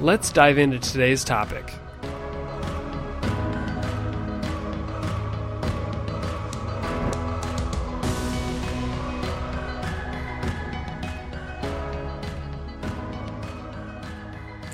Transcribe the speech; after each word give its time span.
Let's 0.00 0.30
dive 0.30 0.58
into 0.58 0.78
today's 0.78 1.24
topic. 1.24 1.72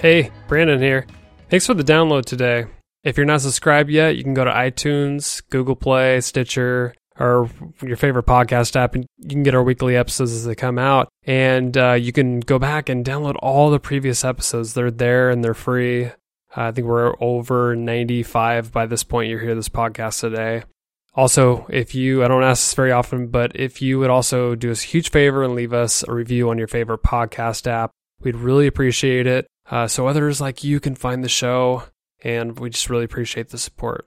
Hey, 0.01 0.31
Brandon 0.47 0.83
here. 0.83 1.07
Thanks 1.49 1.65
for 1.65 1.73
the 1.73 1.83
download 1.83 2.27
today. 2.27 2.67
If 3.05 3.17
you're 3.17 3.25
not 3.25 3.41
subscribed 3.41 3.89
yet, 3.89 4.17
you 4.17 4.23
can 4.23 4.35
go 4.35 4.45
to 4.45 4.51
iTunes, 4.51 5.43
Google 5.49 5.77
Play, 5.77 6.21
Stitcher, 6.21 6.95
or 7.19 7.49
your 7.83 7.97
favorite 7.97 8.27
podcast 8.27 8.77
app, 8.77 8.95
and 8.95 9.07
you 9.19 9.29
can 9.29 9.43
get 9.43 9.55
our 9.55 9.63
weekly 9.63 9.97
episodes 9.97 10.33
as 10.33 10.45
they 10.45 10.55
come 10.55 10.79
out. 10.79 11.09
And 11.25 11.77
uh, 11.77 11.93
you 11.93 12.13
can 12.13 12.41
go 12.41 12.59
back 12.59 12.89
and 12.89 13.05
download 13.05 13.37
all 13.41 13.71
the 13.71 13.81
previous 13.81 14.25
episodes. 14.25 14.75
They're 14.75 14.91
there 14.91 15.31
and 15.31 15.45
they're 15.45 15.55
free. 15.55 16.07
Uh, 16.07 16.13
I 16.57 16.73
think 16.73 16.87
we're 16.87 17.15
over 17.21 17.75
95 17.77 18.73
by 18.73 18.87
this 18.87 19.05
point. 19.05 19.31
You 19.31 19.39
hear 19.39 19.55
this 19.55 19.69
podcast 19.69 20.21
today. 20.21 20.65
Also, 21.17 21.67
if 21.71 21.95
you, 21.95 22.25
I 22.25 22.29
don't 22.29 22.43
ask 22.43 22.65
this 22.65 22.75
very 22.75 22.91
often, 22.91 23.29
but 23.29 23.53
if 23.55 23.81
you 23.81 24.01
would 24.01 24.11
also 24.11 24.57
do 24.57 24.73
us 24.73 24.83
a 24.83 24.89
huge 24.89 25.11
favor 25.11 25.45
and 25.45 25.55
leave 25.55 25.73
us 25.73 26.03
a 26.03 26.13
review 26.13 26.51
on 26.51 26.59
your 26.59 26.67
favorite 26.67 27.03
podcast 27.05 27.69
app, 27.69 27.93
we'd 28.21 28.37
really 28.37 28.67
appreciate 28.67 29.27
it. 29.27 29.47
Uh, 29.71 29.87
so 29.87 30.09
others 30.09 30.41
like 30.41 30.65
you 30.65 30.81
can 30.81 30.97
find 30.97 31.23
the 31.23 31.29
show, 31.29 31.85
and 32.23 32.59
we 32.59 32.69
just 32.69 32.91
really 32.91 33.05
appreciate 33.05 33.51
the 33.51 33.59
support. 33.59 34.07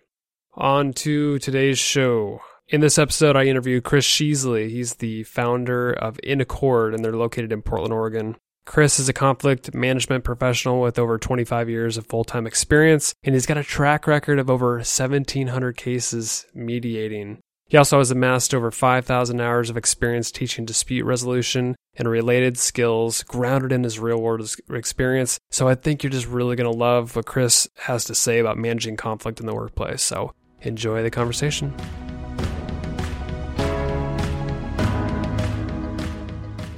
On 0.56 0.92
to 0.94 1.40
today's 1.40 1.80
show. 1.80 2.42
In 2.70 2.82
this 2.82 3.00
episode, 3.00 3.38
I 3.38 3.46
interview 3.46 3.80
Chris 3.80 4.06
Sheasley. 4.06 4.70
He's 4.70 4.96
the 4.96 5.24
founder 5.24 5.94
of 5.94 6.20
In 6.22 6.42
Accord, 6.42 6.94
and 6.94 7.04
they're 7.04 7.16
located 7.16 7.54
in 7.54 7.62
Portland, 7.62 7.94
Oregon. 7.94 8.36
Chris 8.66 9.00
is 9.00 9.08
a 9.08 9.14
conflict 9.14 9.74
management 9.74 10.26
professional 10.26 10.82
with 10.82 11.00
over 11.00 11.18
25 11.18 11.70
years 11.70 11.96
of 11.96 12.06
full 12.08 12.26
time 12.26 12.46
experience, 12.46 13.14
and 13.24 13.34
he's 13.34 13.46
got 13.46 13.56
a 13.56 13.64
track 13.64 14.06
record 14.06 14.38
of 14.38 14.50
over 14.50 14.76
1,700 14.76 15.78
cases 15.78 16.46
mediating. 16.54 17.40
He 17.68 17.78
also 17.78 18.00
has 18.00 18.12
amassed 18.12 18.54
over 18.54 18.70
5,000 18.70 19.40
hours 19.40 19.70
of 19.70 19.78
experience 19.78 20.30
teaching 20.30 20.66
dispute 20.66 21.06
resolution 21.06 21.74
and 21.96 22.10
related 22.10 22.58
skills 22.58 23.24
grounded 23.24 23.72
in 23.72 23.86
his 23.86 23.98
real 23.98 24.22
world 24.22 24.46
experience. 24.70 25.40
So 25.52 25.70
I 25.70 25.76
think 25.76 26.04
you're 26.04 26.12
just 26.12 26.28
really 26.28 26.58
going 26.58 26.70
to 26.70 26.78
love 26.78 27.16
what 27.16 27.26
Chris 27.26 27.70
has 27.84 28.04
to 28.06 28.16
say 28.16 28.40
about 28.40 28.58
managing 28.58 28.98
conflict 28.98 29.40
in 29.40 29.46
the 29.46 29.56
workplace. 29.56 30.02
So 30.02 30.34
enjoy 30.64 31.02
the 31.02 31.12
conversation. 31.12 31.74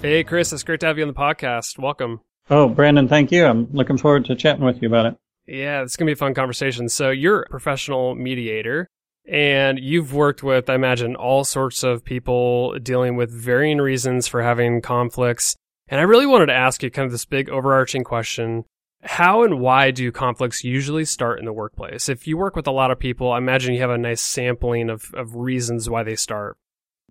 Hey, 0.02 0.24
Chris, 0.24 0.54
it's 0.54 0.64
great 0.64 0.80
to 0.80 0.86
have 0.86 0.98
you 0.98 1.04
on 1.04 1.10
the 1.10 1.14
podcast. 1.14 1.78
Welcome. 1.78 2.22
Oh, 2.50 2.70
Brandon, 2.70 3.10
thank 3.10 3.34
you. 3.34 3.46
I'm 3.46 3.68
looking 3.74 3.98
forward 3.98 4.24
to 4.26 4.36
chatting 4.36 4.64
with 4.64 4.82
you 4.82 4.88
about 4.88 5.08
it. 5.08 5.18
Yeah, 5.46 5.82
it's 5.82 5.98
going 5.98 6.06
to 6.06 6.10
be 6.10 6.14
a 6.14 6.16
fun 6.16 6.34
conversation. 6.34 6.88
So, 6.88 7.10
you're 7.10 7.42
a 7.42 7.50
professional 7.50 8.16
mediator 8.16 8.88
and 9.30 9.78
you've 9.78 10.14
worked 10.14 10.42
with, 10.42 10.70
I 10.70 10.76
imagine, 10.76 11.18
all 11.18 11.44
sorts 11.44 11.84
of 11.84 12.06
people 12.06 12.80
dealing 12.80 13.18
with 13.18 13.30
varying 13.30 13.80
reasons 13.80 14.26
for 14.26 14.42
having 14.42 14.82
conflicts. 14.82 15.58
And 15.90 16.00
I 16.00 16.04
really 16.04 16.26
wanted 16.26 16.46
to 16.46 16.54
ask 16.54 16.82
you 16.82 16.90
kind 16.90 17.06
of 17.06 17.12
this 17.12 17.26
big 17.26 17.50
overarching 17.50 18.06
question. 18.06 18.64
How 19.02 19.44
and 19.44 19.60
why 19.60 19.92
do 19.92 20.14
conflicts 20.14 20.64
usually 20.64 21.04
start 21.04 21.40
in 21.40 21.46
the 21.46 21.52
workplace? 21.52 22.08
If 22.08 22.26
you 22.26 22.38
work 22.38 22.56
with 22.56 22.68
a 22.68 22.72
lot 22.72 22.92
of 22.92 23.00
people, 23.00 23.34
I 23.34 23.38
imagine 23.38 23.74
you 23.74 23.82
have 23.82 23.90
a 23.90 23.98
nice 23.98 24.22
sampling 24.22 24.90
of, 24.90 25.14
of 25.14 25.36
reasons 25.36 25.90
why 25.90 26.04
they 26.04 26.16
start. 26.16 26.58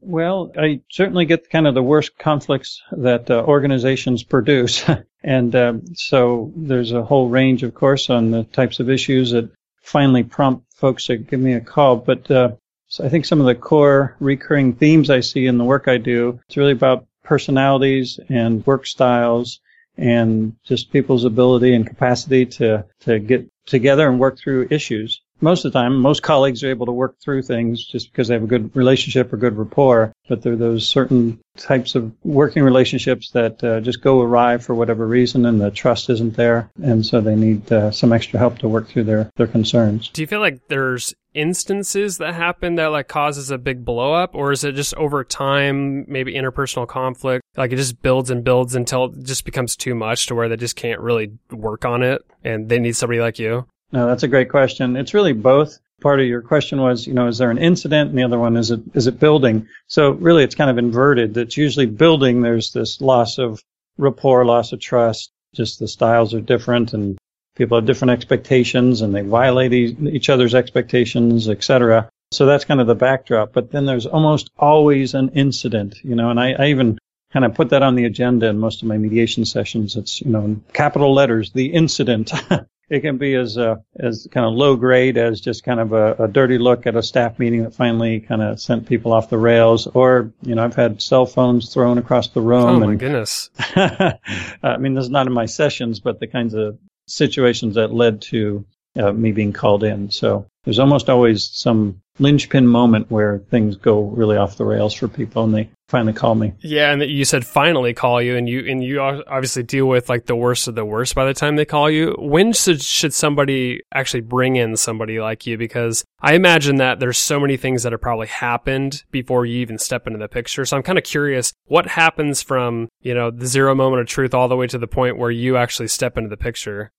Well, 0.00 0.52
I 0.56 0.80
certainly 0.90 1.24
get 1.24 1.50
kind 1.50 1.66
of 1.66 1.74
the 1.74 1.82
worst 1.82 2.18
conflicts 2.18 2.82
that 2.92 3.30
uh, 3.30 3.44
organizations 3.44 4.22
produce. 4.22 4.84
and 5.22 5.54
uh, 5.54 5.74
so 5.94 6.52
there's 6.56 6.92
a 6.92 7.04
whole 7.04 7.28
range, 7.28 7.62
of 7.62 7.74
course, 7.74 8.10
on 8.10 8.30
the 8.30 8.44
types 8.44 8.80
of 8.80 8.90
issues 8.90 9.32
that 9.32 9.50
finally 9.82 10.22
prompt 10.22 10.72
folks 10.74 11.06
to 11.06 11.16
give 11.16 11.40
me 11.40 11.54
a 11.54 11.60
call. 11.60 11.96
But 11.96 12.30
uh, 12.30 12.52
so 12.88 13.04
I 13.04 13.08
think 13.08 13.24
some 13.24 13.40
of 13.40 13.46
the 13.46 13.54
core 13.54 14.16
recurring 14.20 14.74
themes 14.74 15.10
I 15.10 15.20
see 15.20 15.46
in 15.46 15.58
the 15.58 15.64
work 15.64 15.88
I 15.88 15.98
do, 15.98 16.40
it's 16.46 16.56
really 16.56 16.72
about 16.72 17.06
personalities 17.22 18.18
and 18.28 18.66
work 18.66 18.86
styles 18.86 19.60
and 19.96 20.54
just 20.64 20.92
people's 20.92 21.24
ability 21.24 21.74
and 21.74 21.86
capacity 21.86 22.46
to, 22.46 22.84
to 23.00 23.18
get 23.18 23.46
together 23.66 24.08
and 24.08 24.18
work 24.18 24.38
through 24.38 24.68
issues 24.70 25.20
most 25.40 25.64
of 25.64 25.72
the 25.72 25.78
time, 25.78 25.96
most 25.96 26.22
colleagues 26.22 26.62
are 26.62 26.70
able 26.70 26.86
to 26.86 26.92
work 26.92 27.16
through 27.20 27.42
things 27.42 27.84
just 27.84 28.10
because 28.12 28.28
they 28.28 28.34
have 28.34 28.42
a 28.42 28.48
good 28.48 28.74
relationship 28.74 29.32
or 29.32 29.36
good 29.36 29.56
rapport. 29.56 30.12
But 30.28 30.42
there 30.42 30.52
are 30.52 30.56
those 30.56 30.86
certain 30.86 31.40
types 31.56 31.94
of 31.94 32.12
working 32.24 32.62
relationships 32.62 33.30
that 33.30 33.62
uh, 33.64 33.80
just 33.80 34.02
go 34.02 34.20
awry 34.20 34.58
for 34.58 34.74
whatever 34.74 35.06
reason, 35.06 35.46
and 35.46 35.60
the 35.60 35.70
trust 35.70 36.10
isn't 36.10 36.36
there, 36.36 36.70
and 36.82 37.04
so 37.04 37.20
they 37.20 37.34
need 37.34 37.70
uh, 37.72 37.90
some 37.90 38.12
extra 38.12 38.38
help 38.38 38.58
to 38.58 38.68
work 38.68 38.88
through 38.88 39.04
their 39.04 39.30
their 39.36 39.46
concerns. 39.46 40.08
Do 40.08 40.22
you 40.22 40.26
feel 40.26 40.40
like 40.40 40.68
there's 40.68 41.14
instances 41.34 42.18
that 42.18 42.34
happen 42.34 42.74
that 42.76 42.86
like 42.86 43.08
causes 43.08 43.50
a 43.50 43.58
big 43.58 43.84
blow 43.84 44.12
up, 44.12 44.34
or 44.34 44.52
is 44.52 44.64
it 44.64 44.74
just 44.74 44.94
over 44.94 45.24
time, 45.24 46.04
maybe 46.08 46.34
interpersonal 46.34 46.86
conflict, 46.86 47.44
like 47.56 47.72
it 47.72 47.76
just 47.76 48.02
builds 48.02 48.30
and 48.30 48.44
builds 48.44 48.74
until 48.74 49.06
it 49.06 49.22
just 49.22 49.44
becomes 49.44 49.76
too 49.76 49.94
much 49.94 50.26
to 50.26 50.34
where 50.34 50.48
they 50.48 50.56
just 50.56 50.76
can't 50.76 51.00
really 51.00 51.32
work 51.50 51.84
on 51.84 52.02
it, 52.02 52.22
and 52.44 52.68
they 52.68 52.78
need 52.78 52.96
somebody 52.96 53.20
like 53.20 53.38
you? 53.38 53.66
No, 53.92 54.06
that's 54.06 54.22
a 54.22 54.28
great 54.28 54.50
question. 54.50 54.96
It's 54.96 55.14
really 55.14 55.32
both. 55.32 55.78
Part 56.00 56.20
of 56.20 56.26
your 56.26 56.42
question 56.42 56.80
was, 56.80 57.06
you 57.06 57.14
know, 57.14 57.26
is 57.26 57.38
there 57.38 57.50
an 57.50 57.58
incident? 57.58 58.10
And 58.10 58.18
the 58.18 58.22
other 58.22 58.38
one 58.38 58.56
is 58.56 58.70
it 58.70 58.80
is 58.94 59.06
it 59.06 59.18
building? 59.18 59.66
So 59.88 60.10
really, 60.10 60.44
it's 60.44 60.54
kind 60.54 60.70
of 60.70 60.78
inverted. 60.78 61.34
That's 61.34 61.56
usually 61.56 61.86
building. 61.86 62.42
There's 62.42 62.72
this 62.72 63.00
loss 63.00 63.38
of 63.38 63.62
rapport, 63.96 64.44
loss 64.44 64.72
of 64.72 64.80
trust. 64.80 65.32
Just 65.54 65.80
the 65.80 65.88
styles 65.88 66.34
are 66.34 66.40
different, 66.40 66.92
and 66.92 67.18
people 67.56 67.78
have 67.78 67.86
different 67.86 68.12
expectations, 68.12 69.00
and 69.00 69.14
they 69.14 69.22
violate 69.22 69.72
each 69.72 70.28
other's 70.28 70.54
expectations, 70.54 71.48
etc. 71.48 72.10
So 72.30 72.44
that's 72.44 72.66
kind 72.66 72.80
of 72.80 72.86
the 72.86 72.94
backdrop. 72.94 73.52
But 73.52 73.70
then 73.70 73.86
there's 73.86 74.06
almost 74.06 74.50
always 74.58 75.14
an 75.14 75.30
incident, 75.30 75.96
you 76.04 76.14
know, 76.14 76.30
and 76.30 76.38
I, 76.38 76.52
I 76.52 76.66
even 76.68 76.98
kind 77.32 77.44
of 77.44 77.54
put 77.54 77.70
that 77.70 77.82
on 77.82 77.94
the 77.94 78.04
agenda 78.04 78.46
in 78.46 78.58
most 78.58 78.82
of 78.82 78.88
my 78.88 78.98
mediation 78.98 79.44
sessions. 79.46 79.96
It's, 79.96 80.20
you 80.20 80.30
know, 80.30 80.44
in 80.44 80.64
capital 80.72 81.14
letters, 81.14 81.50
the 81.52 81.72
incident. 81.72 82.30
It 82.90 83.00
can 83.00 83.18
be 83.18 83.34
as 83.34 83.58
uh, 83.58 83.76
as 83.98 84.26
kind 84.30 84.46
of 84.46 84.54
low 84.54 84.76
grade 84.76 85.18
as 85.18 85.40
just 85.40 85.62
kind 85.62 85.78
of 85.78 85.92
a, 85.92 86.14
a, 86.24 86.28
dirty 86.28 86.56
look 86.56 86.86
at 86.86 86.96
a 86.96 87.02
staff 87.02 87.38
meeting 87.38 87.64
that 87.64 87.74
finally 87.74 88.20
kind 88.20 88.40
of 88.40 88.60
sent 88.60 88.86
people 88.86 89.12
off 89.12 89.28
the 89.28 89.36
rails, 89.38 89.86
or 89.86 90.32
you 90.42 90.54
know 90.54 90.64
I've 90.64 90.74
had 90.74 91.02
cell 91.02 91.26
phones 91.26 91.72
thrown 91.72 91.98
across 91.98 92.28
the 92.28 92.40
room. 92.40 92.64
Oh 92.64 92.80
my 92.80 92.90
and, 92.92 92.98
goodness! 92.98 93.50
I 93.58 94.76
mean, 94.78 94.94
this 94.94 95.04
is 95.04 95.10
not 95.10 95.26
in 95.26 95.32
my 95.32 95.46
sessions, 95.46 96.00
but 96.00 96.18
the 96.18 96.26
kinds 96.26 96.54
of 96.54 96.78
situations 97.06 97.74
that 97.74 97.92
led 97.92 98.22
to 98.22 98.64
uh, 98.98 99.12
me 99.12 99.32
being 99.32 99.52
called 99.52 99.84
in. 99.84 100.10
So 100.10 100.46
there's 100.64 100.78
almost 100.78 101.08
always 101.08 101.50
some 101.52 102.00
linchpin 102.18 102.66
moment 102.66 103.10
where 103.10 103.38
things 103.50 103.76
go 103.76 104.02
really 104.02 104.36
off 104.36 104.56
the 104.56 104.64
rails 104.64 104.94
for 104.94 105.08
people 105.08 105.44
and 105.44 105.54
they 105.54 105.70
finally 105.88 106.12
call 106.12 106.34
me. 106.34 106.52
Yeah, 106.60 106.92
and 106.92 107.02
you 107.02 107.24
said 107.24 107.44
finally 107.44 107.94
call 107.94 108.22
you, 108.22 108.36
and 108.36 108.48
you 108.48 108.64
and 108.66 108.82
you 108.82 109.00
obviously 109.00 109.62
deal 109.62 109.86
with 109.86 110.08
like 110.08 110.26
the 110.26 110.36
worst 110.36 110.68
of 110.68 110.74
the 110.74 110.84
worst 110.84 111.14
by 111.14 111.24
the 111.24 111.34
time 111.34 111.56
they 111.56 111.64
call 111.64 111.90
you. 111.90 112.14
When 112.18 112.52
should 112.52 112.82
should 112.82 113.14
somebody 113.14 113.80
actually 113.92 114.20
bring 114.20 114.56
in 114.56 114.76
somebody 114.76 115.20
like 115.20 115.46
you? 115.46 115.58
Because 115.58 116.04
I 116.20 116.34
imagine 116.34 116.76
that 116.76 117.00
there's 117.00 117.18
so 117.18 117.40
many 117.40 117.56
things 117.56 117.82
that 117.82 117.92
have 117.92 118.00
probably 118.00 118.28
happened 118.28 119.04
before 119.10 119.46
you 119.46 119.58
even 119.58 119.78
step 119.78 120.06
into 120.06 120.18
the 120.18 120.28
picture. 120.28 120.64
So 120.64 120.76
I'm 120.76 120.82
kind 120.82 120.98
of 120.98 121.04
curious 121.04 121.52
what 121.66 121.86
happens 121.86 122.42
from 122.42 122.88
you 123.00 123.14
know 123.14 123.30
the 123.30 123.46
zero 123.46 123.74
moment 123.74 124.02
of 124.02 124.06
truth 124.06 124.34
all 124.34 124.48
the 124.48 124.56
way 124.56 124.66
to 124.68 124.78
the 124.78 124.86
point 124.86 125.18
where 125.18 125.30
you 125.30 125.56
actually 125.56 125.88
step 125.88 126.16
into 126.16 126.28
the 126.28 126.36
picture. 126.36 126.90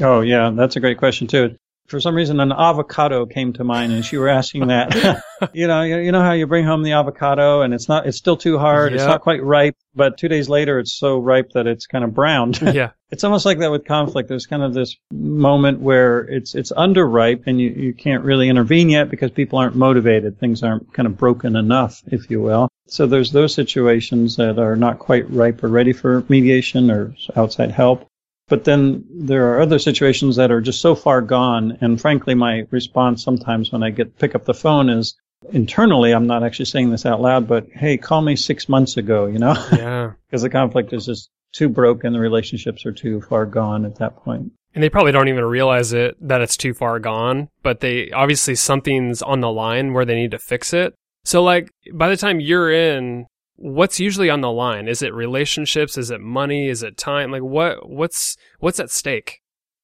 Oh 0.00 0.20
yeah, 0.20 0.50
that's 0.50 0.76
a 0.76 0.80
great 0.80 0.98
question 0.98 1.26
too 1.26 1.56
for 1.86 2.00
some 2.00 2.14
reason 2.14 2.40
an 2.40 2.52
avocado 2.52 3.26
came 3.26 3.52
to 3.52 3.64
mind 3.64 3.92
and 3.92 4.10
you 4.10 4.20
were 4.20 4.28
asking 4.28 4.68
that. 4.68 5.22
You 5.52 5.66
know 5.66 5.82
you 5.82 6.10
know 6.10 6.22
how 6.22 6.32
you 6.32 6.46
bring 6.46 6.64
home 6.64 6.82
the 6.82 6.92
avocado 6.92 7.60
and 7.60 7.74
it's 7.74 7.86
not 7.86 8.06
it's 8.06 8.16
still 8.16 8.36
too 8.36 8.56
hard 8.56 8.92
yep. 8.92 9.00
it's 9.00 9.06
not 9.06 9.20
quite 9.20 9.42
ripe 9.42 9.76
but 9.94 10.16
two 10.16 10.28
days 10.28 10.48
later 10.48 10.78
it's 10.78 10.92
so 10.92 11.18
ripe 11.18 11.50
that 11.52 11.66
it's 11.66 11.86
kind 11.86 12.02
of 12.04 12.14
browned. 12.14 12.60
Yeah. 12.74 12.90
It's 13.10 13.22
almost 13.22 13.44
like 13.44 13.58
that 13.58 13.70
with 13.70 13.84
conflict. 13.84 14.28
There's 14.28 14.46
kind 14.46 14.62
of 14.62 14.74
this 14.74 14.96
moment 15.12 15.80
where 15.80 16.20
it's 16.20 16.54
it's 16.54 16.72
underripe 16.72 17.42
and 17.46 17.60
you, 17.60 17.68
you 17.70 17.92
can't 17.92 18.24
really 18.24 18.48
intervene 18.48 18.88
yet 18.88 19.10
because 19.10 19.30
people 19.30 19.58
aren't 19.58 19.76
motivated. 19.76 20.40
Things 20.40 20.62
aren't 20.62 20.92
kind 20.94 21.06
of 21.06 21.16
broken 21.16 21.54
enough 21.54 22.02
if 22.06 22.30
you 22.30 22.40
will. 22.40 22.68
So 22.88 23.06
there's 23.06 23.32
those 23.32 23.54
situations 23.54 24.36
that 24.36 24.58
are 24.58 24.76
not 24.76 24.98
quite 24.98 25.30
ripe 25.30 25.62
or 25.62 25.68
ready 25.68 25.92
for 25.92 26.24
mediation 26.28 26.90
or 26.90 27.14
outside 27.36 27.70
help 27.70 28.08
But 28.48 28.64
then 28.64 29.04
there 29.10 29.52
are 29.52 29.60
other 29.60 29.78
situations 29.78 30.36
that 30.36 30.50
are 30.50 30.60
just 30.60 30.80
so 30.80 30.94
far 30.94 31.22
gone. 31.22 31.78
And 31.80 32.00
frankly, 32.00 32.34
my 32.34 32.66
response 32.70 33.22
sometimes 33.22 33.72
when 33.72 33.82
I 33.82 33.90
get 33.90 34.18
pick 34.18 34.34
up 34.34 34.44
the 34.44 34.54
phone 34.54 34.90
is 34.90 35.16
internally, 35.52 36.12
I'm 36.12 36.26
not 36.26 36.42
actually 36.42 36.66
saying 36.66 36.90
this 36.90 37.06
out 37.06 37.20
loud, 37.20 37.48
but 37.48 37.66
hey, 37.72 37.96
call 37.96 38.20
me 38.22 38.36
six 38.36 38.68
months 38.68 38.96
ago, 38.96 39.26
you 39.26 39.38
know? 39.38 39.54
Yeah. 39.72 40.12
Because 40.26 40.42
the 40.42 40.50
conflict 40.50 40.92
is 40.92 41.06
just 41.06 41.30
too 41.52 41.68
broken. 41.68 42.12
The 42.12 42.18
relationships 42.18 42.84
are 42.84 42.92
too 42.92 43.20
far 43.20 43.46
gone 43.46 43.84
at 43.84 43.96
that 43.96 44.16
point. 44.16 44.50
And 44.74 44.82
they 44.82 44.90
probably 44.90 45.12
don't 45.12 45.28
even 45.28 45.44
realize 45.44 45.92
it 45.92 46.16
that 46.20 46.40
it's 46.40 46.56
too 46.56 46.74
far 46.74 46.98
gone, 46.98 47.48
but 47.62 47.78
they 47.78 48.10
obviously 48.10 48.56
something's 48.56 49.22
on 49.22 49.40
the 49.40 49.52
line 49.52 49.92
where 49.92 50.04
they 50.04 50.16
need 50.16 50.32
to 50.32 50.40
fix 50.40 50.72
it. 50.72 50.94
So 51.24 51.44
like 51.44 51.70
by 51.92 52.08
the 52.08 52.16
time 52.16 52.40
you're 52.40 52.72
in, 52.72 53.26
what's 53.56 54.00
usually 54.00 54.30
on 54.30 54.40
the 54.40 54.50
line? 54.50 54.88
Is 54.88 55.02
it 55.02 55.14
relationships? 55.14 55.96
Is 55.96 56.10
it 56.10 56.20
money? 56.20 56.68
Is 56.68 56.82
it 56.82 56.96
time? 56.96 57.30
Like 57.30 57.42
what 57.42 57.88
what's 57.88 58.36
what's 58.58 58.80
at 58.80 58.90
stake? 58.90 59.40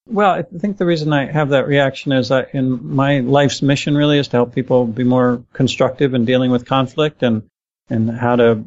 Well, 0.06 0.32
I 0.32 0.42
think 0.42 0.78
the 0.78 0.86
reason 0.86 1.12
I 1.12 1.30
have 1.30 1.50
that 1.50 1.68
reaction 1.68 2.10
is 2.12 2.28
that 2.30 2.54
in 2.54 2.94
my 2.94 3.20
life's 3.20 3.62
mission 3.62 3.96
really 3.96 4.18
is 4.18 4.28
to 4.28 4.38
help 4.38 4.54
people 4.54 4.86
be 4.86 5.04
more 5.04 5.44
constructive 5.52 6.14
in 6.14 6.24
dealing 6.24 6.50
with 6.50 6.66
conflict 6.66 7.22
and 7.22 7.42
and 7.88 8.10
how 8.10 8.36
to 8.36 8.64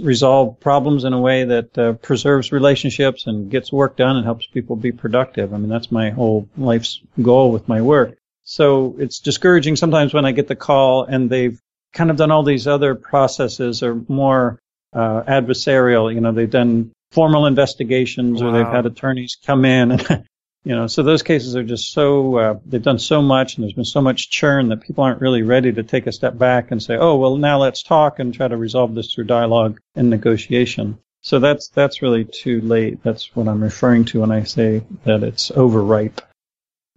resolve 0.00 0.58
problems 0.58 1.04
in 1.04 1.12
a 1.12 1.20
way 1.20 1.44
that 1.44 1.78
uh, 1.78 1.92
preserves 1.94 2.50
relationships 2.50 3.26
and 3.28 3.50
gets 3.50 3.72
work 3.72 3.96
done 3.96 4.16
and 4.16 4.24
helps 4.24 4.46
people 4.46 4.74
be 4.74 4.90
productive. 4.90 5.54
I 5.54 5.58
mean, 5.58 5.68
that's 5.68 5.92
my 5.92 6.10
whole 6.10 6.48
life's 6.56 7.00
goal 7.22 7.52
with 7.52 7.68
my 7.68 7.80
work. 7.80 8.16
So 8.42 8.96
it's 8.98 9.20
discouraging 9.20 9.76
sometimes 9.76 10.12
when 10.12 10.24
I 10.24 10.32
get 10.32 10.48
the 10.48 10.56
call 10.56 11.04
and 11.04 11.30
they've 11.30 11.60
kind 11.92 12.10
of 12.10 12.16
done 12.16 12.30
all 12.30 12.42
these 12.42 12.66
other 12.66 12.94
processes 12.94 13.82
or 13.82 14.02
more 14.08 14.58
uh, 14.92 15.22
adversarial. 15.22 16.12
You 16.12 16.20
know, 16.20 16.32
they've 16.32 16.50
done 16.50 16.92
formal 17.10 17.46
investigations 17.46 18.42
wow. 18.42 18.48
or 18.48 18.52
they've 18.52 18.72
had 18.72 18.86
attorneys 18.86 19.36
come 19.44 19.64
in 19.64 19.92
and 19.92 20.24
you 20.64 20.76
know, 20.76 20.86
so 20.86 21.02
those 21.02 21.22
cases 21.22 21.56
are 21.56 21.64
just 21.64 21.92
so, 21.92 22.36
uh, 22.36 22.54
they've 22.64 22.82
done 22.82 22.98
so 22.98 23.20
much 23.20 23.56
and 23.56 23.64
there's 23.64 23.72
been 23.72 23.84
so 23.84 24.00
much 24.00 24.30
churn 24.30 24.68
that 24.68 24.80
people 24.80 25.02
aren't 25.02 25.20
really 25.20 25.42
ready 25.42 25.72
to 25.72 25.82
take 25.82 26.06
a 26.06 26.12
step 26.12 26.38
back 26.38 26.70
and 26.70 26.80
say, 26.80 26.96
oh, 26.96 27.16
well, 27.16 27.36
now 27.36 27.58
let's 27.58 27.82
talk 27.82 28.20
and 28.20 28.32
try 28.32 28.46
to 28.46 28.56
resolve 28.56 28.94
this 28.94 29.12
through 29.12 29.24
dialogue 29.24 29.80
and 29.96 30.08
negotiation. 30.08 30.98
So 31.20 31.40
that's, 31.40 31.68
that's 31.68 32.02
really 32.02 32.24
too 32.24 32.60
late. 32.60 33.02
That's 33.02 33.34
what 33.34 33.48
I'm 33.48 33.62
referring 33.62 34.04
to 34.06 34.20
when 34.20 34.30
I 34.30 34.44
say 34.44 34.82
that 35.04 35.24
it's 35.24 35.50
overripe. 35.50 36.20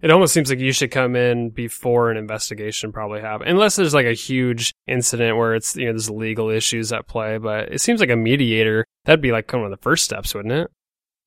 It 0.05 0.11
almost 0.11 0.35
seems 0.35 0.51
like 0.51 0.59
you 0.59 0.71
should 0.71 0.91
come 0.91 1.15
in 1.15 1.49
before 1.49 2.11
an 2.11 2.17
investigation 2.17 2.91
probably 2.91 3.21
happen, 3.21 3.47
unless 3.47 3.75
there's 3.75 3.95
like 3.95 4.05
a 4.05 4.13
huge 4.13 4.71
incident 4.85 5.35
where 5.35 5.55
it's 5.55 5.75
you 5.75 5.87
know 5.87 5.93
there's 5.93 6.11
legal 6.11 6.51
issues 6.51 6.93
at 6.93 7.07
play. 7.07 7.39
But 7.39 7.71
it 7.71 7.81
seems 7.81 8.01
like 8.01 8.11
a 8.11 8.15
mediator 8.15 8.85
that'd 9.05 9.19
be 9.19 9.31
like 9.31 9.51
one 9.51 9.63
of 9.63 9.71
the 9.71 9.77
first 9.77 10.05
steps, 10.05 10.35
wouldn't 10.35 10.53
it? 10.53 10.67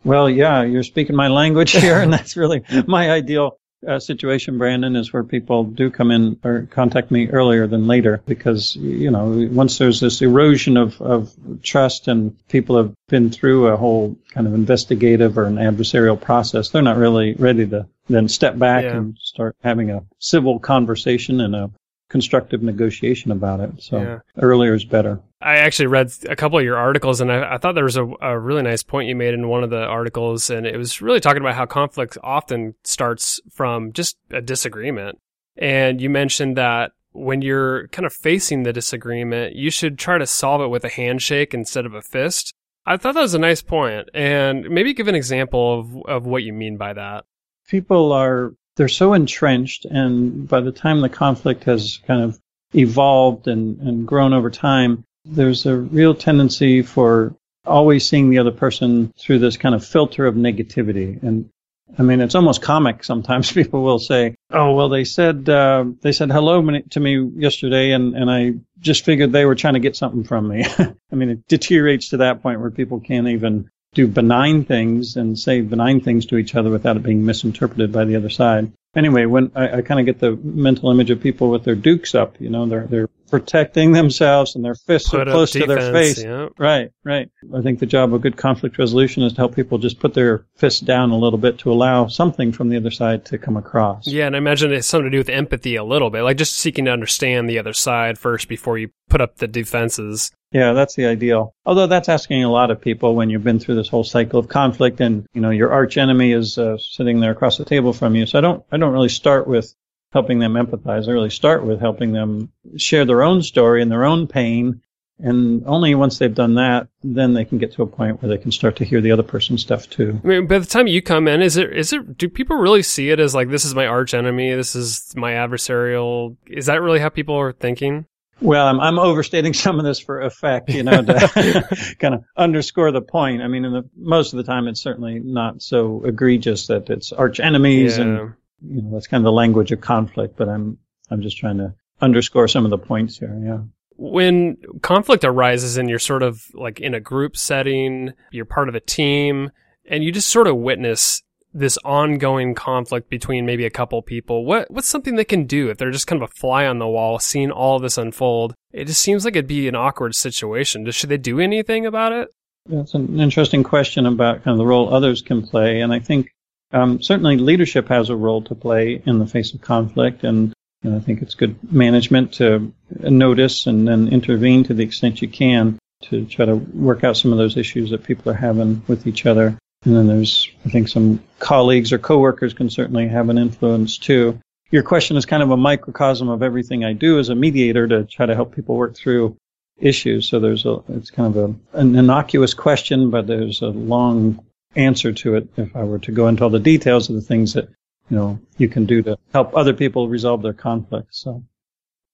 Well, 0.05 0.31
yeah, 0.31 0.63
you're 0.63 0.85
speaking 0.85 1.17
my 1.17 1.27
language 1.27 1.73
here, 1.81 2.01
and 2.01 2.13
that's 2.13 2.37
really 2.37 2.63
my 2.87 3.11
ideal 3.11 3.59
uh, 3.87 3.99
situation, 3.99 4.59
Brandon, 4.59 4.97
is 4.97 5.13
where 5.13 5.23
people 5.23 5.65
do 5.65 5.91
come 5.91 6.11
in 6.11 6.39
or 6.43 6.67
contact 6.71 7.11
me 7.11 7.29
earlier 7.29 7.67
than 7.67 7.87
later 7.87 8.21
because, 8.27 8.75
you 8.77 9.11
know, 9.11 9.49
once 9.53 9.79
there's 9.79 10.01
this 10.01 10.21
erosion 10.21 10.77
of, 10.77 11.01
of 11.01 11.33
trust 11.63 12.09
and 12.09 12.37
people 12.49 12.77
have 12.77 12.93
been 13.09 13.31
through 13.31 13.69
a 13.69 13.77
whole 13.77 14.17
kind 14.31 14.47
of 14.47 14.55
investigative 14.55 15.39
or 15.39 15.45
an 15.45 15.57
adversarial 15.57 16.21
process, 16.21 16.71
they're 16.71 16.83
not 16.83 16.97
really 16.97 17.35
ready 17.35 17.67
to 17.67 17.87
then 18.09 18.29
step 18.29 18.59
back 18.59 18.85
yeah. 18.85 18.97
and 18.97 19.17
start 19.19 19.57
having 19.63 19.91
a 19.91 20.03
civil 20.19 20.59
conversation 20.59 21.41
and 21.41 21.55
a 21.55 21.71
constructive 22.09 22.63
negotiation 22.63 23.31
about 23.31 23.61
it. 23.61 23.83
So 23.83 24.01
yeah. 24.01 24.19
earlier 24.39 24.75
is 24.75 24.85
better. 24.85 25.21
I 25.41 25.59
actually 25.59 25.87
read 25.87 26.13
a 26.29 26.35
couple 26.35 26.59
of 26.59 26.65
your 26.65 26.77
articles, 26.77 27.21
and 27.21 27.31
I, 27.31 27.55
I 27.55 27.59
thought 27.59 27.77
there 27.77 27.85
was 27.85 27.97
a, 27.97 28.09
a, 28.21 28.39
really 28.39 28.63
nice 28.63 28.83
point 28.83 29.09
you 29.09 29.15
made 29.15 29.35
in 29.35 29.49
one 29.49 29.63
of 29.63 29.71
the 29.71 29.85
articles, 29.85 30.51
and 30.51 30.67
it 30.67 30.77
was 30.77 31.01
really 31.01 31.21
talking 31.21 31.41
about 31.41 31.55
how 31.55 31.65
conflict 31.65 32.19
often 32.25 32.75
starts 32.83 33.41
from 33.53 33.93
just 33.93 34.17
a 34.31 34.41
disagreement. 34.41 35.19
And 35.57 36.01
you 36.01 36.11
mentioned 36.11 36.57
that 36.57 36.91
when 37.13 37.41
you're 37.43 37.87
kind 37.89 38.05
of 38.05 38.13
facing 38.13 38.65
the 38.65 38.73
disagreement, 38.73 39.55
you 39.55 39.71
should 39.71 39.97
try 39.97 40.19
to 40.19 40.27
solve 40.27 40.61
it 40.61 40.69
with 40.69 40.85
a 40.85 40.89
handshake 40.89 41.55
instead 41.55 41.87
of 41.87 41.95
a 41.95 42.03
fist. 42.03 42.53
I 42.85 42.97
thought 42.97 43.15
that 43.15 43.21
was 43.21 43.35
a 43.35 43.39
nice 43.39 43.63
point, 43.63 44.09
and 44.15 44.69
maybe 44.69 44.95
give 44.95 45.09
an 45.09 45.15
example 45.15 45.81
of 45.81 45.97
of 46.07 46.27
what 46.27 46.43
you 46.43 46.53
mean 46.53 46.77
by 46.77 46.95
that. 46.95 47.25
People 47.69 48.13
are 48.13 48.55
they're 48.77 48.89
so 48.89 49.13
entrenched, 49.13 49.85
and 49.85 50.49
by 50.49 50.61
the 50.61 50.73
time 50.73 51.01
the 51.01 51.09
conflict 51.09 51.65
has 51.65 52.01
kind 52.07 52.23
of 52.23 52.41
evolved 52.75 53.47
and, 53.47 53.81
and 53.81 54.07
grown 54.07 54.33
over 54.33 54.51
time, 54.51 55.05
there's 55.29 55.67
a 55.67 55.77
real 55.77 56.15
tendency 56.15 56.83
for 56.83 57.35
always 57.67 58.09
seeing 58.09 58.31
the 58.31 58.39
other 58.39 58.51
person 58.51 59.13
through 59.19 59.39
this 59.39 59.57
kind 59.57 59.75
of 59.75 59.85
filter 59.85 60.27
of 60.27 60.35
negativity. 60.35 61.23
And 61.23 61.51
I 61.99 62.03
mean, 62.03 62.21
it's 62.21 62.35
almost 62.35 62.63
comic. 62.63 63.05
Sometimes 63.13 63.53
people 63.53 63.83
will 63.83 63.99
say, 63.99 64.35
"Oh, 64.51 64.75
well, 64.75 64.89
they 64.89 65.05
said 65.05 65.49
uh, 65.49 65.85
they 66.01 66.13
said 66.13 66.31
hello 66.31 66.63
to 66.91 67.01
me 67.01 67.31
yesterday, 67.37 67.93
and 67.93 68.15
and 68.15 68.31
I 68.31 68.55
just 68.79 69.05
figured 69.05 69.33
they 69.33 69.45
were 69.45 69.55
trying 69.55 69.75
to 69.75 69.81
get 69.81 69.97
something 69.97 70.25
from 70.25 70.49
me." 70.49 70.65
I 70.79 71.15
mean, 71.15 71.31
it 71.31 71.49
deteriorates 71.49 72.11
to 72.11 72.19
that 72.19 72.43
point 72.43 72.61
where 72.61 72.71
people 72.71 73.01
can't 73.01 73.29
even 73.29 73.71
do 73.95 74.07
benign 74.07 74.65
things 74.65 75.17
and 75.17 75.39
say 75.39 75.63
benign 75.63 76.01
things 76.01 76.27
to 76.27 76.37
each 76.37 76.55
other 76.55 76.71
without 76.71 76.97
it 76.97 77.03
being 77.03 77.25
misinterpreted 77.25 77.91
by 77.91 78.05
the 78.05 78.17
other 78.17 78.29
side 78.29 78.71
anyway, 78.99 79.25
when 79.27 79.53
I, 79.55 79.79
I 79.79 79.83
kind 79.83 80.01
of 80.01 80.07
get 80.07 80.19
the 80.19 80.37
mental 80.37 80.91
image 80.91 81.11
of 81.11 81.21
people 81.21 81.51
with 81.51 81.65
their 81.65 81.75
dukes 81.75 82.15
up, 82.15 82.41
you 82.41 82.51
know, 82.51 82.67
they're 82.67 82.87
they're 82.87 83.09
protecting 83.31 83.93
themselves 83.93 84.55
and 84.55 84.65
their 84.65 84.75
fists 84.75 85.11
put 85.11 85.29
are 85.29 85.33
close 85.33 85.53
defense, 85.53 85.69
to 85.69 85.75
their 85.75 85.93
face. 85.93 86.23
Yeah. 86.23 86.49
Right, 86.59 86.91
right. 87.05 87.31
I 87.55 87.63
think 87.63 87.79
the 87.79 87.87
job 87.87 88.15
of 88.15 88.23
good 88.23 88.37
conflict 88.37 88.79
resolution 88.79 89.23
is 89.23 89.33
to 89.35 89.39
help 89.39 89.55
people 89.55 89.79
just 89.79 90.01
put 90.01 90.15
their 90.15 90.47
fists 90.57 90.81
down 90.81 91.11
a 91.11 91.19
little 91.19 91.39
bit 91.39 91.59
to 91.59 91.73
allow 91.73 92.07
something 92.07 92.53
from 92.53 92.69
the 92.69 92.77
other 92.77 92.91
side 92.91 93.25
to 93.27 93.39
come 93.39 93.57
across. 93.57 94.07
Yeah, 94.07 94.27
and 94.27 94.35
I 94.35 94.39
imagine 94.39 94.73
it's 94.73 94.87
something 94.87 95.11
to 95.11 95.11
do 95.11 95.19
with 95.19 95.29
empathy 95.29 95.77
a 95.77 95.85
little 95.85 96.11
bit, 96.11 96.23
like 96.23 96.37
just 96.37 96.57
seeking 96.57 96.87
to 96.87 96.91
understand 96.91 97.49
the 97.49 97.59
other 97.59 97.73
side 97.73 98.19
first 98.19 98.49
before 98.49 98.79
you 98.79 98.91
put 99.09 99.21
up 99.21 99.37
the 99.37 99.49
defenses. 99.49 100.31
Yeah, 100.51 100.73
that's 100.73 100.95
the 100.95 101.05
ideal. 101.05 101.55
Although 101.67 101.89
that's 101.89 102.09
asking 102.09 102.43
a 102.43 102.51
lot 102.51 102.71
of 102.71 102.81
people 102.81 103.15
when 103.15 103.29
you've 103.29 103.45
been 103.45 103.59
through 103.59 103.75
this 103.75 103.89
whole 103.89 104.05
cycle 104.05 104.39
of 104.39 104.49
conflict 104.49 104.99
and, 104.99 105.27
you 105.35 105.43
know, 105.43 105.51
your 105.51 105.71
arch 105.71 105.99
enemy 105.99 106.33
is 106.33 106.57
uh, 106.57 106.79
sitting 106.79 107.21
there 107.21 107.33
across 107.33 107.59
the 107.59 107.67
table 107.67 107.93
from 107.93 108.15
you. 108.15 108.25
So 108.25 108.39
I 108.39 108.41
don't, 108.41 108.65
I 108.73 108.79
don't 108.79 108.95
really 108.95 109.11
start 109.11 109.47
with 109.47 109.75
helping 110.13 110.39
them 110.39 110.55
empathize. 110.55 111.09
I 111.09 111.13
really 111.13 111.31
start 111.31 111.65
with 111.65 111.81
helping 111.81 112.13
them 112.13 112.53
share 112.77 113.05
their 113.05 113.23
own 113.23 113.43
story 113.43 113.83
and 113.83 113.91
their 113.91 114.05
own 114.05 114.27
pain. 114.27 114.81
And 115.21 115.65
only 115.67 115.97
once 115.97 116.19
they've 116.19 116.35
done 116.35 116.55
that, 116.55 116.87
then 117.03 117.35
they 117.35 117.45
can 117.45 117.59
get 117.59 117.73
to 117.73 117.83
a 117.83 117.87
point 117.87 118.23
where 118.23 118.29
they 118.29 118.41
can 118.41 118.53
start 118.53 118.77
to 118.77 118.85
hear 118.85 119.01
the 119.01 119.11
other 119.11 119.25
person's 119.25 119.63
stuff 119.63 119.91
too. 119.91 120.21
I 120.23 120.27
mean, 120.27 120.47
by 120.47 120.61
the 120.61 120.67
time 120.67 120.87
you 120.87 121.03
come 121.03 121.27
in, 121.27 121.43
is 121.43 121.57
it, 121.57 121.77
is 121.77 121.93
it, 121.93 122.17
do 122.17 122.29
people 122.29 122.57
really 122.57 122.85
see 122.85 123.11
it 123.11 123.19
as 123.19 123.35
like, 123.35 123.51
this 123.51 123.65
is 123.65 123.75
my 123.75 123.87
arch 123.87 124.15
enemy? 124.15 124.55
This 124.55 124.77
is 124.77 125.13
my 125.17 125.33
adversarial? 125.33 126.37
Is 126.47 126.67
that 126.67 126.81
really 126.81 127.01
how 127.01 127.09
people 127.09 127.35
are 127.35 127.53
thinking? 127.53 128.07
Well, 128.41 128.67
I'm, 128.67 128.81
I'm 128.81 128.99
overstating 128.99 129.55
some 129.55 129.79
of 129.79 129.85
this 129.85 129.99
for 129.99 130.21
effect, 130.21 130.71
you 130.71 130.83
know, 130.83 131.03
to 131.03 131.97
kind 131.99 132.15
of 132.15 132.25
underscore 132.37 132.93
the 132.93 133.03
point. 133.03 133.43
I 133.43 133.49
mean, 133.49 133.65
in 133.65 133.73
the, 133.73 133.89
most 133.97 134.33
of 134.33 134.37
the 134.37 134.45
time, 134.45 134.69
it's 134.69 134.81
certainly 134.81 135.19
not 135.19 135.63
so 135.63 136.05
egregious 136.05 136.69
that 136.69 136.91
it's 136.91 137.13
arch 137.13 137.41
enemies, 137.41 137.99
yeah. 137.99 138.05
and 138.05 138.35
you 138.63 138.83
know, 138.83 138.91
that's 138.93 139.07
kind 139.07 139.21
of 139.21 139.25
the 139.25 139.33
language 139.33 139.73
of 139.73 139.81
conflict. 139.81 140.37
But 140.37 140.49
I'm 140.49 140.79
I'm 141.11 141.23
just 141.23 141.39
trying 141.39 141.59
to 141.59 141.75
underscore 142.01 142.49
some 142.49 142.65
of 142.65 142.71
the 142.71 142.79
points 142.79 143.19
here. 143.19 143.41
Yeah. 143.45 143.59
When 143.97 144.57
conflict 144.83 145.25
arises 145.25 145.77
and 145.77 145.89
you're 145.89 145.99
sort 145.99 146.23
of 146.23 146.43
like 146.55 146.81
in 146.81 146.95
a 146.95 147.01
group 147.01 147.37
setting, 147.37 148.13
you're 148.31 148.45
part 148.45 148.69
of 148.69 148.75
a 148.75 148.81
team, 148.81 149.51
and 149.89 150.05
you 150.05 150.13
just 150.13 150.31
sort 150.31 150.47
of 150.47 150.57
witness 150.57 151.23
this 151.53 151.79
ongoing 151.85 152.55
conflict 152.55 153.09
between 153.09 153.47
maybe 153.47 153.65
a 153.65 153.71
couple 153.71 154.01
people, 154.03 154.45
what 154.45 154.71
what's 154.71 154.89
something 154.89 155.17
they 155.17 155.25
can 155.25 155.45
do 155.45 155.71
if 155.71 155.79
they're 155.79 155.91
just 155.91 156.07
kind 156.07 156.23
of 156.23 156.31
a 156.31 156.35
fly 156.35 156.67
on 156.67 156.79
the 156.79 156.87
wall, 156.87 157.19
seeing 157.19 157.51
all 157.51 157.79
this 157.79 157.99
unfold? 157.99 158.55
It 158.73 158.87
just 158.87 159.03
seems 159.03 159.25
like 159.25 159.35
it'd 159.35 159.49
be 159.49 159.69
an 159.69 159.75
awkward 159.75 160.15
situation. 160.15 160.89
Should 160.91 161.11
they 161.11 161.17
do 161.17 161.41
anything 161.41 161.87
about 161.87 162.13
it? 162.13 162.29
That's 162.67 162.95
an 162.95 163.19
interesting 163.19 163.63
question 163.63 164.05
about 164.05 164.45
kind 164.45 164.53
of 164.53 164.59
the 164.59 164.67
role 164.67 164.93
others 164.93 165.23
can 165.23 165.47
play, 165.47 165.81
and 165.81 165.93
I 165.93 166.01
think 166.01 166.31
um, 166.73 167.03
certainly 167.03 167.37
leadership 167.37 167.89
has 167.89 168.11
a 168.11 168.17
role 168.17 168.43
to 168.43 168.55
play 168.55 169.03
in 169.05 169.19
the 169.19 169.27
face 169.27 169.55
of 169.55 169.61
conflict, 169.61 170.25
and, 170.25 170.53
and 170.83 170.95
I 170.95 171.01
think 171.01 171.23
it's 171.23 171.35
good 171.35 171.57
management 171.73 172.35
to 172.35 172.73
notice 172.91 173.67
and 173.67 173.89
then 173.89 174.09
intervene 174.09 174.65
to 174.65 174.75
the 174.75 174.85
extent 174.85 175.23
you 175.23 175.29
can 175.29 175.79
to 176.03 176.25
try 176.27 176.45
to 176.45 176.57
work 176.57 177.05
out 177.05 177.17
some 177.17 177.33
of 177.33 177.39
those 177.39 177.57
issues 177.57 177.91
that 177.91 178.05
people 178.05 178.31
are 178.31 178.37
having 178.37 178.83
with 178.87 179.07
each 179.07 179.27
other. 179.27 179.59
And 179.85 179.97
then 179.97 180.07
there's, 180.07 180.49
I 180.65 180.71
think, 180.71 180.89
some 180.89 181.23
colleagues 181.39 181.93
or 181.93 181.99
coworkers 181.99 182.55
can 182.55 182.71
certainly 182.71 183.09
have 183.09 183.29
an 183.29 183.39
influence 183.39 183.99
too. 183.99 184.39
Your 184.71 184.83
question 184.83 185.17
is 185.17 185.25
kind 185.25 185.43
of 185.43 185.51
a 185.51 185.57
microcosm 185.57 186.29
of 186.29 186.43
everything 186.43 186.85
I 186.85 186.93
do 186.93 187.19
as 187.19 187.31
a 187.31 187.35
mediator 187.35 187.89
to 187.89 188.05
try 188.05 188.27
to 188.27 188.35
help 188.35 188.55
people 188.55 188.77
work 188.77 188.95
through 188.95 189.37
issues. 189.79 190.29
So 190.29 190.41
there's 190.41 190.67
a, 190.67 190.83
it's 190.89 191.11
kind 191.11 191.35
of 191.35 191.51
a, 191.51 191.79
an 191.79 191.97
innocuous 191.97 192.55
question, 192.55 193.11
but 193.11 193.27
there's 193.27 193.63
a 193.63 193.69
long 193.69 194.45
answer 194.77 195.13
to 195.13 195.35
it 195.37 195.49
if 195.57 195.75
I 195.75 195.85
were 195.85 195.99
to 196.01 196.13
go 196.13 196.29
into 196.29 196.45
all 196.45 196.51
the 196.51 196.59
details 196.59 197.09
of 197.09 197.15
the 197.15 197.23
things 197.23 197.55
that, 197.55 197.69
you 198.11 198.17
know, 198.17 198.39
you 198.59 198.69
can 198.69 198.87
do 198.87 199.03
to 199.03 199.17
help 199.33 199.57
other 199.57 199.73
people 199.73 200.09
resolve 200.09 200.43
their 200.43 200.53
conflict. 200.53 201.09
So 201.11 201.43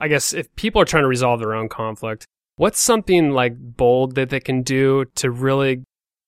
I 0.00 0.08
guess 0.08 0.32
if 0.32 0.54
people 0.56 0.80
are 0.80 0.86
trying 0.86 1.04
to 1.04 1.08
resolve 1.08 1.40
their 1.40 1.54
own 1.54 1.68
conflict, 1.68 2.26
what's 2.56 2.80
something 2.80 3.30
like 3.30 3.54
bold 3.58 4.14
that 4.14 4.30
they 4.30 4.40
can 4.40 4.62
do 4.62 5.04
to 5.16 5.30
really 5.30 5.84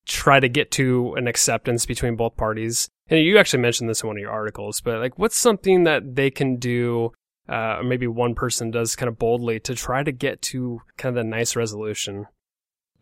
try 0.07 0.41
to 0.41 0.49
get 0.49 0.71
to 0.73 1.15
an 1.15 1.27
acceptance 1.27 1.87
between 1.87 2.17
both 2.17 2.37
parties? 2.37 2.89
And 3.09 3.21
you 3.21 3.39
actually 3.39 3.63
mentioned 3.63 3.89
this 3.89 4.03
in 4.03 4.09
one 4.09 4.17
of 4.17 4.21
your 4.21 4.31
articles, 4.31 4.81
but 4.81 4.99
like, 4.99 5.19
what's 5.19 5.37
something 5.37 5.85
that 5.85 6.17
they 6.17 6.31
can 6.31 6.57
do, 6.57 7.13
uh, 7.49 7.79
or 7.79 7.85
maybe 7.85 8.07
one 8.07 8.35
person 8.35 8.71
does 8.71 8.97
kind 8.97 9.09
of 9.09 9.19
boldly 9.19 9.61
to 9.61 9.75
try 9.75 10.03
to 10.03 10.13
get 10.13 10.43
to 10.43 10.81
kind 10.97 11.17
of 11.17 11.25
a 11.25 11.29
nice 11.29 11.55
resolution? 11.55 12.27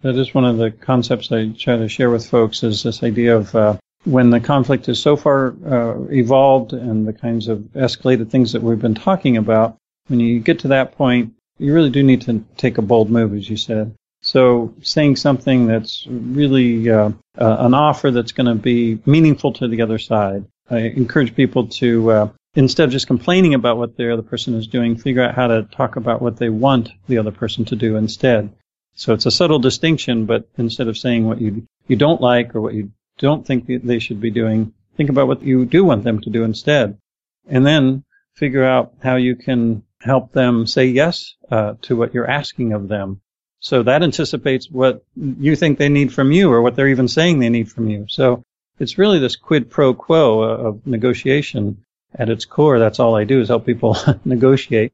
That 0.05 0.19
is 0.19 0.35
one 0.35 0.45
of 0.45 0.59
the 0.59 0.71
concepts 0.71 1.33
I 1.33 1.49
try 1.49 1.79
to 1.79 1.89
share 1.89 2.11
with 2.11 2.29
folks 2.29 2.63
is 2.63 2.83
this 2.83 3.03
idea 3.03 3.39
of 3.39 3.55
uh, 3.55 3.79
when 4.05 4.29
the 4.29 4.39
conflict 4.39 4.87
is 4.91 5.01
so 5.01 5.17
far 5.17 5.55
uh, 5.67 5.99
evolved 6.11 6.75
and 6.75 7.09
the 7.09 7.15
kinds 7.15 7.49
of 7.49 7.61
escalated 7.75 8.29
things 8.29 8.53
that 8.53 8.63
we've 8.63 8.79
been 8.79 8.95
talking 8.95 9.39
about, 9.39 9.79
when 10.09 10.21
you 10.21 10.41
get 10.41 10.59
to 10.59 10.69
that 10.69 10.93
point, 10.93 11.33
you 11.59 11.73
really 11.73 11.89
do 11.89 12.03
need 12.03 12.21
to 12.21 12.45
take 12.59 12.77
a 12.77 12.83
bold 12.83 13.09
move, 13.09 13.33
as 13.33 13.49
you 13.49 13.57
said. 13.57 13.95
So 14.21 14.75
saying 14.83 15.17
something 15.17 15.67
that's 15.67 16.07
really 16.07 16.91
uh, 16.91 17.13
uh, 17.39 17.57
an 17.61 17.73
offer 17.73 18.11
that's 18.11 18.33
going 18.33 18.55
to 18.55 18.63
be 18.63 18.99
meaningful 19.07 19.55
to 19.55 19.69
the 19.69 19.81
other 19.81 19.99
side. 19.99 20.45
I 20.69 20.81
encourage 20.81 21.35
people 21.35 21.69
to, 21.69 22.11
uh, 22.11 22.29
instead 22.55 22.85
of 22.85 22.93
just 22.93 23.07
complaining 23.07 23.55
about 23.55 23.79
what 23.79 23.97
the 23.97 24.13
other 24.13 24.21
person 24.21 24.55
is 24.55 24.67
doing, 24.67 24.99
figure 24.99 25.23
out 25.23 25.35
how 25.35 25.47
to 25.47 25.63
talk 25.63 25.97
about 25.97 26.21
what 26.21 26.37
they 26.37 26.51
want 26.51 26.91
the 27.09 27.17
other 27.17 27.33
person 27.33 27.65
to 27.67 27.77
do 27.77 27.97
instead. 27.97 28.55
So 28.95 29.13
it's 29.13 29.27
a 29.27 29.31
subtle 29.31 29.59
distinction, 29.59 30.27
but 30.27 30.49
instead 30.57 30.89
of 30.89 30.99
saying 30.99 31.27
what 31.27 31.41
you 31.41 31.67
you 31.89 31.97
don't 31.97 32.21
like 32.21 32.55
or 32.55 32.61
what 32.61 32.75
you 32.75 32.93
don't 33.19 33.47
think 33.47 33.67
they 33.67 33.99
should 33.99 34.21
be 34.21 34.31
doing, 34.31 34.73
think 34.97 35.11
about 35.11 35.29
what 35.29 35.43
you 35.43 35.65
do 35.65 35.85
want 35.85 36.05
them 36.05 36.21
to 36.21 36.31
do 36.31 36.45
instead, 36.45 36.99
and 37.49 37.67
then 37.67 38.05
figure 38.35 38.65
out 38.65 38.95
how 39.03 39.17
you 39.17 39.37
can 39.37 39.83
help 40.01 40.33
them 40.33 40.67
say 40.67 40.87
yes 40.87 41.35
uh, 41.51 41.75
to 41.83 41.97
what 41.97 42.15
you're 42.15 42.31
asking 42.31 42.73
of 42.73 42.89
them. 42.89 43.21
So 43.61 43.83
that 43.83 44.03
anticipates 44.03 44.71
what 44.71 45.03
you 45.17 45.57
think 45.57 45.79
they 45.79 45.89
need 45.89 46.13
from 46.13 46.33
you 46.33 46.53
or 46.53 46.61
what 46.61 46.77
they're 46.77 46.89
even 46.89 47.09
saying 47.09 47.39
they 47.39 47.49
need 47.49 47.71
from 47.71 47.89
you. 47.89 48.07
So 48.09 48.45
it's 48.79 48.99
really 48.99 49.19
this 49.19 49.37
quid 49.37 49.71
pro 49.71 49.95
quo 49.95 50.43
of 50.43 50.87
negotiation 50.87 51.85
at 52.15 52.29
its 52.29 52.45
core. 52.45 52.79
That's 52.79 53.01
all 53.01 53.17
I 53.17 53.25
do 53.25 53.41
is 53.41 53.49
help 53.49 53.65
people 53.65 53.97
negotiate. 54.25 54.93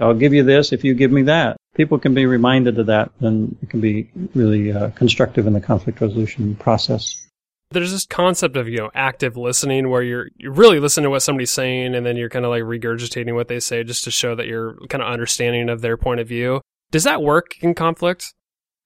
I'll 0.00 0.14
give 0.14 0.32
you 0.32 0.42
this 0.42 0.72
if 0.72 0.84
you 0.84 0.94
give 0.94 1.12
me 1.12 1.22
that. 1.22 1.56
People 1.74 1.98
can 1.98 2.14
be 2.14 2.26
reminded 2.26 2.78
of 2.78 2.86
that, 2.86 3.10
then 3.20 3.56
it 3.62 3.70
can 3.70 3.80
be 3.80 4.10
really 4.34 4.72
uh, 4.72 4.90
constructive 4.90 5.46
in 5.46 5.52
the 5.52 5.60
conflict 5.60 6.00
resolution 6.00 6.56
process. 6.56 7.24
There's 7.70 7.92
this 7.92 8.06
concept 8.06 8.56
of, 8.56 8.68
you 8.68 8.78
know, 8.78 8.90
active 8.94 9.36
listening 9.36 9.90
where 9.90 10.02
you're, 10.02 10.28
you 10.36 10.50
really 10.50 10.80
listen 10.80 11.04
to 11.04 11.10
what 11.10 11.20
somebody's 11.20 11.50
saying 11.50 11.94
and 11.94 12.06
then 12.06 12.16
you're 12.16 12.30
kind 12.30 12.46
of 12.46 12.50
like 12.50 12.62
regurgitating 12.62 13.34
what 13.34 13.48
they 13.48 13.60
say 13.60 13.84
just 13.84 14.04
to 14.04 14.10
show 14.10 14.34
that 14.34 14.46
you're 14.46 14.78
kind 14.88 15.02
of 15.02 15.12
understanding 15.12 15.68
of 15.68 15.82
their 15.82 15.96
point 15.96 16.20
of 16.20 16.26
view. 16.26 16.62
Does 16.90 17.04
that 17.04 17.22
work 17.22 17.62
in 17.62 17.74
conflict? 17.74 18.32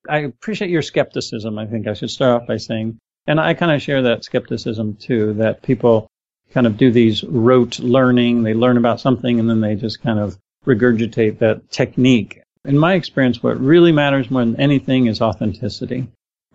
I 0.09 0.19
appreciate 0.19 0.71
your 0.71 0.83
skepticism. 0.83 1.59
I 1.59 1.67
think 1.67 1.87
I 1.87 1.95
should 1.95 2.11
start 2.11 2.43
off 2.43 2.49
by 2.49 2.57
saying, 2.57 2.99
and 3.29 3.39
I 3.39 3.55
kind 3.55 3.71
of 3.71 3.81
share 3.81 4.03
that 4.03 4.25
skepticism 4.25 4.97
too, 4.97 5.33
that 5.35 5.63
people 5.63 6.09
kind 6.51 6.67
of 6.67 6.77
do 6.77 6.91
these 6.91 7.23
rote 7.23 7.79
learning. 7.79 8.43
They 8.43 8.55
learn 8.55 8.77
about 8.77 9.01
something 9.01 9.39
and 9.39 9.49
then 9.49 9.61
they 9.61 9.77
just 9.77 10.03
kind 10.03 10.19
of 10.19 10.37
regurgitate 10.67 11.39
that 11.39 11.71
technique. 11.71 12.41
In 12.65 12.79
my 12.79 12.95
experience, 12.95 13.43
what 13.43 13.61
really 13.61 13.93
matters 13.93 14.31
more 14.31 14.45
than 14.45 14.61
anything 14.61 15.07
is 15.07 15.21
authenticity 15.21 16.09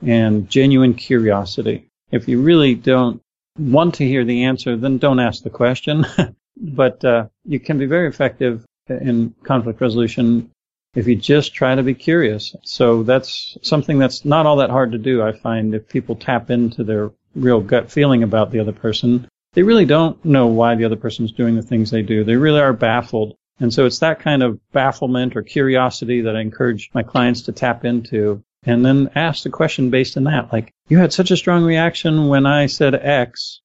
and 0.05 0.49
genuine 0.49 0.93
curiosity. 0.93 1.89
If 2.11 2.27
you 2.27 2.41
really 2.41 2.75
don't 2.75 3.21
want 3.57 3.95
to 3.95 4.07
hear 4.07 4.23
the 4.23 4.45
answer, 4.45 4.77
then 4.77 4.97
don't 4.97 5.19
ask 5.19 5.43
the 5.43 5.49
question. 5.49 6.05
but 6.57 7.03
uh, 7.03 7.27
you 7.45 7.59
can 7.59 7.77
be 7.77 7.85
very 7.85 8.07
effective 8.07 8.65
in 8.89 9.33
conflict 9.43 9.81
resolution 9.81 10.49
if 10.95 11.07
you 11.07 11.15
just 11.15 11.53
try 11.53 11.75
to 11.75 11.83
be 11.83 11.93
curious. 11.93 12.55
So 12.63 13.03
that's 13.03 13.57
something 13.61 13.99
that's 13.99 14.25
not 14.25 14.45
all 14.45 14.55
that 14.57 14.69
hard 14.69 14.91
to 14.93 14.97
do. 14.97 15.21
I 15.21 15.31
find 15.31 15.75
if 15.75 15.87
people 15.87 16.15
tap 16.15 16.49
into 16.49 16.83
their 16.83 17.11
real 17.35 17.61
gut 17.61 17.91
feeling 17.91 18.23
about 18.23 18.51
the 18.51 18.59
other 18.59 18.71
person, 18.71 19.27
they 19.53 19.63
really 19.63 19.85
don't 19.85 20.23
know 20.25 20.47
why 20.47 20.75
the 20.75 20.85
other 20.85 20.95
person 20.95 21.25
is 21.25 21.31
doing 21.31 21.55
the 21.55 21.61
things 21.61 21.91
they 21.91 22.01
do. 22.01 22.23
They 22.23 22.35
really 22.35 22.61
are 22.61 22.73
baffled. 22.73 23.35
And 23.59 23.73
so 23.73 23.85
it's 23.85 23.99
that 23.99 24.19
kind 24.19 24.43
of 24.43 24.59
bafflement 24.71 25.35
or 25.35 25.41
curiosity 25.41 26.21
that 26.21 26.35
I 26.35 26.41
encourage 26.41 26.89
my 26.93 27.03
clients 27.03 27.41
to 27.43 27.51
tap 27.51 27.85
into 27.85 28.43
and 28.63 28.85
then 28.85 29.09
ask 29.15 29.43
the 29.43 29.49
question 29.49 29.89
based 29.89 30.17
on 30.17 30.25
that. 30.25 30.51
Like, 30.51 30.71
you 30.89 30.97
had 30.97 31.13
such 31.13 31.31
a 31.31 31.37
strong 31.37 31.63
reaction 31.63 32.27
when 32.27 32.45
I 32.45 32.67
said 32.67 32.95
X, 32.95 33.61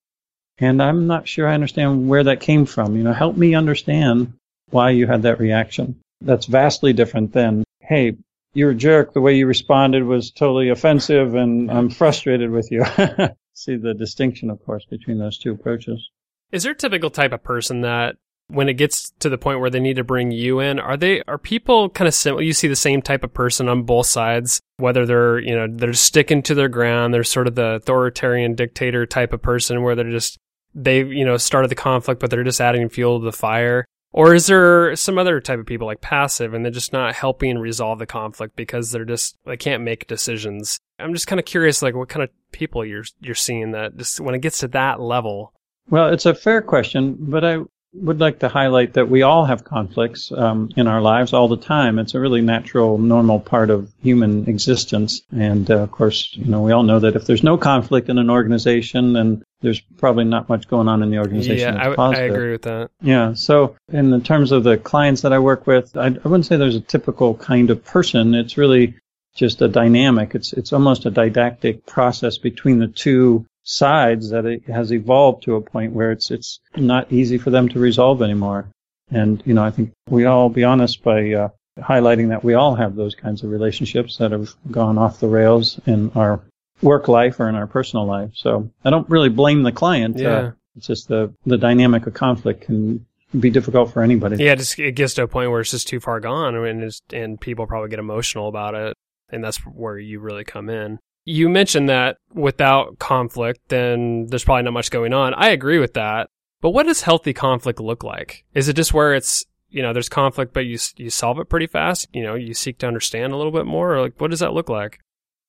and 0.59 0.83
I'm 0.83 1.07
not 1.07 1.29
sure 1.29 1.49
I 1.49 1.55
understand 1.55 2.09
where 2.09 2.25
that 2.25 2.41
came 2.41 2.67
from. 2.67 2.97
You 2.97 3.03
know, 3.03 3.13
help 3.13 3.37
me 3.37 3.55
understand 3.55 4.35
why 4.71 4.91
you 4.91 5.07
had 5.07 5.23
that 5.23 5.41
reaction. 5.41 6.01
That's 6.21 6.47
vastly 6.47 6.93
different 6.93 7.33
than, 7.33 7.65
hey, 7.81 8.17
you're 8.55 8.71
a 8.71 8.75
jerk. 8.75 9.13
The 9.13 9.21
way 9.21 9.37
you 9.37 9.47
responded 9.47 10.05
was 10.05 10.31
totally 10.31 10.69
offensive 10.69 11.35
and 11.35 11.71
I'm 11.71 11.91
frustrated 11.91 12.51
with 12.51 12.71
you. 12.71 12.85
See 13.55 13.77
the 13.77 13.95
distinction, 13.95 14.51
of 14.51 14.65
course, 14.65 14.85
between 14.87 15.19
those 15.19 15.39
two 15.39 15.53
approaches. 15.53 16.11
Is 16.53 16.63
there 16.63 16.73
a 16.73 16.77
typical 16.77 17.11
type 17.11 17.33
of 17.33 17.43
person 17.43 17.81
that 17.81 18.17
when 18.53 18.69
it 18.69 18.75
gets 18.75 19.11
to 19.21 19.29
the 19.29 19.39
point 19.39 19.61
where 19.61 19.71
they 19.71 19.81
need 19.81 19.97
to 19.97 20.05
bring 20.05 20.31
you 20.31 20.61
in, 20.61 20.79
are 20.79 20.97
they 20.97 21.23
are 21.27 21.39
people 21.39 21.89
kind 21.89 22.07
of 22.07 22.15
similar? 22.15 22.43
You 22.43 22.53
see 22.53 22.69
the 22.69 22.77
same 22.77 23.01
type 23.01 23.25
of 23.25 23.33
person 23.33 23.69
on 23.69 23.85
both 23.85 24.07
sides, 24.07 24.61
whether 24.77 25.07
they're 25.07 25.39
you 25.39 25.57
know 25.57 25.67
they're 25.69 25.95
sticking 25.95 26.43
to 26.43 26.55
their 26.55 26.69
ground, 26.69 27.15
they're 27.15 27.25
sort 27.25 27.47
of 27.47 27.55
the 27.55 27.77
authoritarian 27.77 28.55
dictator 28.55 29.07
type 29.07 29.33
of 29.33 29.41
person 29.41 29.83
where 29.83 29.95
they're 29.95 30.11
just 30.11 30.39
they 30.75 31.03
you 31.03 31.25
know 31.25 31.39
started 31.39 31.71
the 31.71 31.75
conflict, 31.75 32.21
but 32.21 32.31
they're 32.31 32.45
just 32.45 32.61
adding 32.61 32.89
fuel 32.89 33.19
to 33.19 33.25
the 33.25 33.33
fire. 33.33 33.87
Or 34.13 34.35
is 34.35 34.47
there 34.47 34.95
some 34.95 35.17
other 35.17 35.41
type 35.41 35.59
of 35.59 35.65
people 35.65 35.87
like 35.87 36.03
passive 36.03 36.53
and 36.53 36.63
they're 36.63 36.71
just 36.73 36.93
not 36.93 37.15
helping 37.15 37.59
resolve 37.59 37.99
the 37.99 38.07
conflict 38.07 38.57
because 38.57 38.91
they're 38.91 39.07
just 39.07 39.37
they 39.47 39.57
can't 39.57 39.83
make 39.83 40.07
decisions? 40.07 40.79
I'm 40.99 41.15
just 41.15 41.27
kind 41.27 41.41
of 41.41 41.47
curious 41.47 41.81
like 41.81 41.95
what 41.95 42.11
kind 42.11 42.23
of 42.23 42.29
people 42.53 42.85
you're 42.85 43.05
you're 43.21 43.35
seeing 43.35 43.73
that 43.73 43.97
just 43.97 44.21
when 44.21 44.35
it 44.35 44.43
gets 44.43 44.59
to 44.59 44.69
that 44.69 45.01
level. 45.01 45.55
Well, 45.89 46.13
it's 46.13 46.27
a 46.27 46.35
fair 46.35 46.63
question, 46.63 47.17
but 47.19 47.45
I 47.45 47.59
would 47.95 48.21
like 48.21 48.39
to 48.39 48.49
highlight 48.49 48.95
that 48.95 49.09
we 49.09 49.23
all 49.23 49.45
have 49.45 49.65
conflicts 49.65 50.33
um, 50.33 50.71
in 50.77 50.87
our 50.87 51.03
lives 51.03 51.33
all 51.33 51.49
the 51.49 51.59
time. 51.59 51.99
It's 51.99 52.15
a 52.15 52.21
really 52.21 52.41
natural, 52.41 52.97
normal 52.97 53.39
part 53.39 53.69
of 53.69 53.93
human 54.03 54.49
existence. 54.49 55.23
And 55.31 55.71
uh, 55.71 55.79
of 55.79 55.91
course, 55.91 56.31
you 56.33 56.47
know, 56.47 56.63
we 56.63 56.73
all 56.73 56.85
know 56.85 57.01
that 57.01 57.17
if 57.17 57.27
there's 57.27 57.43
no 57.43 57.59
conflict 57.59 58.09
in 58.09 58.19
an 58.19 58.31
organization, 58.31 59.13
then 59.13 59.45
there's 59.61 59.81
probably 59.81 60.25
not 60.25 60.49
much 60.49 60.69
going 60.69 60.89
on 60.89 61.03
in 61.03 61.11
the 61.11 61.19
organization. 61.19 61.75
Yeah, 61.75 61.95
I, 61.97 62.03
I, 62.03 62.17
agree 62.21 62.53
with 62.53 62.63
that. 62.63 62.91
Yeah. 63.01 63.35
So, 63.35 63.77
in 63.93 64.11
the 64.11 64.21
terms 64.21 64.53
of 64.53 64.65
the 64.65 64.79
clients 64.79 65.23
that 65.23 65.33
I 65.33 65.39
work 65.39 65.67
with, 65.67 65.97
I, 65.97 66.07
I 66.07 66.29
wouldn't 66.29 66.47
say 66.47 66.57
there's 66.57 66.75
a 66.75 66.81
typical 66.81 67.35
kind 67.35 67.71
of 67.71 67.85
person. 67.85 68.35
It's 68.35 68.57
really 68.57 68.95
just 69.35 69.63
a 69.63 69.69
dynamic. 69.69 70.35
It's 70.35 70.53
it's 70.53 70.73
almost 70.73 71.07
a 71.07 71.11
didactic 71.11 71.87
process 71.87 72.39
between 72.39 72.79
the 72.79 72.89
two 72.89 73.47
sides 73.65 74.31
that 74.31 74.45
it 74.45 74.65
has 74.65 74.93
evolved 74.93 75.43
to 75.45 75.57
a 75.57 75.61
point 75.61 75.93
where 75.93 76.11
it's 76.11 76.31
it's 76.31 76.61
not 76.77 77.13
easy 77.13 77.39
for 77.39 77.51
them 77.51 77.69
to 77.69 77.79
resolve 77.79 78.23
anymore. 78.23 78.69
And 79.11 79.43
you 79.45 79.55
know, 79.55 79.65
I 79.65 79.71
think 79.71 79.93
we 80.09 80.25
all 80.25 80.49
be 80.49 80.65
honest 80.65 81.03
by 81.03 81.33
uh, 81.33 81.49
highlighting 81.79 82.29
that 82.29 82.45
we 82.45 82.55
all 82.55 82.75
have 82.75 82.97
those 82.97 83.15
kinds 83.15 83.43
of 83.43 83.51
relationships 83.51 84.17
that 84.19 84.33
have 84.33 84.55
gone 84.71 84.99
off 84.99 85.21
the 85.21 85.29
rails 85.29 85.81
in 85.87 86.11
our 86.15 86.41
work 86.81 87.09
life 87.09 87.39
or 87.39 87.49
in 87.49 87.55
our 87.55 87.67
personal 87.67 88.07
life. 88.07 88.31
So 88.35 88.71
I 88.85 88.91
don't 88.91 89.09
really 89.09 89.29
blame 89.29 89.63
the 89.63 89.73
client. 89.73 90.19
Yeah. 90.19 90.29
Uh, 90.29 90.53
it's 90.77 90.87
just 90.87 91.09
the 91.09 91.33
the 91.45 91.59
dynamic 91.59 92.07
of 92.07 92.15
conflict 92.15 92.63
can 92.63 93.05
be 93.39 93.51
difficult 93.51 93.93
for 93.93 94.03
anybody. 94.03 94.43
Yeah, 94.43 94.53
it, 94.53 94.59
just, 94.59 94.79
it 94.79 94.93
gets 94.93 95.15
to 95.15 95.23
a 95.23 95.29
point 95.29 95.51
where 95.51 95.61
it's 95.61 95.71
just 95.71 95.89
too 95.89 96.01
far 96.01 96.21
gone, 96.21 96.55
and 96.55 96.93
and 97.13 97.41
people 97.41 97.67
probably 97.67 97.91
get 97.91 97.99
emotional 97.99 98.49
about 98.49 98.75
it, 98.75 98.97
and 99.31 99.43
that's 99.45 99.59
where 99.59 99.99
you 99.99 100.21
really 100.21 100.45
come 100.45 100.69
in. 100.69 100.99
You 101.25 101.49
mentioned 101.49 101.89
that 101.89 102.17
without 102.35 102.99
conflict, 102.99 103.61
then 103.69 104.27
there's 104.27 104.45
probably 104.45 104.65
not 104.65 104.73
much 104.73 104.91
going 104.91 105.13
on. 105.13 105.35
I 105.35 105.51
agree 105.51 105.79
with 105.79 105.95
that. 105.95 106.29
But 106.61 106.71
what 106.71 106.87
does 106.87 107.03
healthy 107.03 107.33
conflict 107.33 107.81
look 107.81 108.05
like? 108.05 108.45
Is 108.55 108.69
it 108.69 108.75
just 108.75 108.95
where 108.95 109.15
it's, 109.15 109.45
you 109.69 109.83
know, 109.83 109.93
there's 109.93 110.09
conflict, 110.09 110.53
but 110.53 110.67
you, 110.67 110.79
you 110.97 111.11
solve 111.11 111.39
it 111.39 111.49
pretty 111.49 111.67
fast? 111.67 112.09
You 112.13 112.23
know, 112.23 112.35
you 112.35 112.55
seek 112.55 112.79
to 112.79 112.87
understand 112.87 113.33
a 113.33 113.37
little 113.37 113.53
bit 113.53 113.67
more? 113.67 113.95
Or 113.95 114.01
like, 114.01 114.21
what 114.21 114.31
does 114.31 114.41
that 114.41 114.53
look 114.53 114.69
like? 114.69 115.01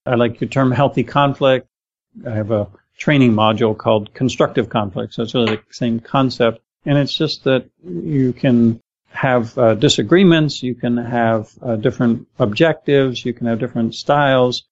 I 0.05 0.15
like 0.15 0.41
your 0.41 0.49
term 0.49 0.71
healthy 0.71 1.03
conflict. 1.03 1.67
I 2.25 2.31
have 2.31 2.51
a 2.51 2.67
training 2.97 3.33
module 3.33 3.77
called 3.77 4.13
constructive 4.13 4.69
conflict. 4.69 5.13
So 5.13 5.23
it's 5.23 5.33
really 5.33 5.55
the 5.55 5.63
same 5.71 5.99
concept. 5.99 6.61
And 6.85 6.97
it's 6.97 7.15
just 7.15 7.43
that 7.45 7.69
you 7.83 8.33
can 8.33 8.79
have 9.09 9.57
uh, 9.57 9.75
disagreements, 9.75 10.63
you 10.63 10.75
can 10.75 10.97
have 10.97 11.51
uh, 11.61 11.75
different 11.75 12.27
objectives, 12.39 13.23
you 13.23 13.33
can 13.33 13.47
have 13.47 13.59
different 13.59 13.95
styles, 13.95 14.63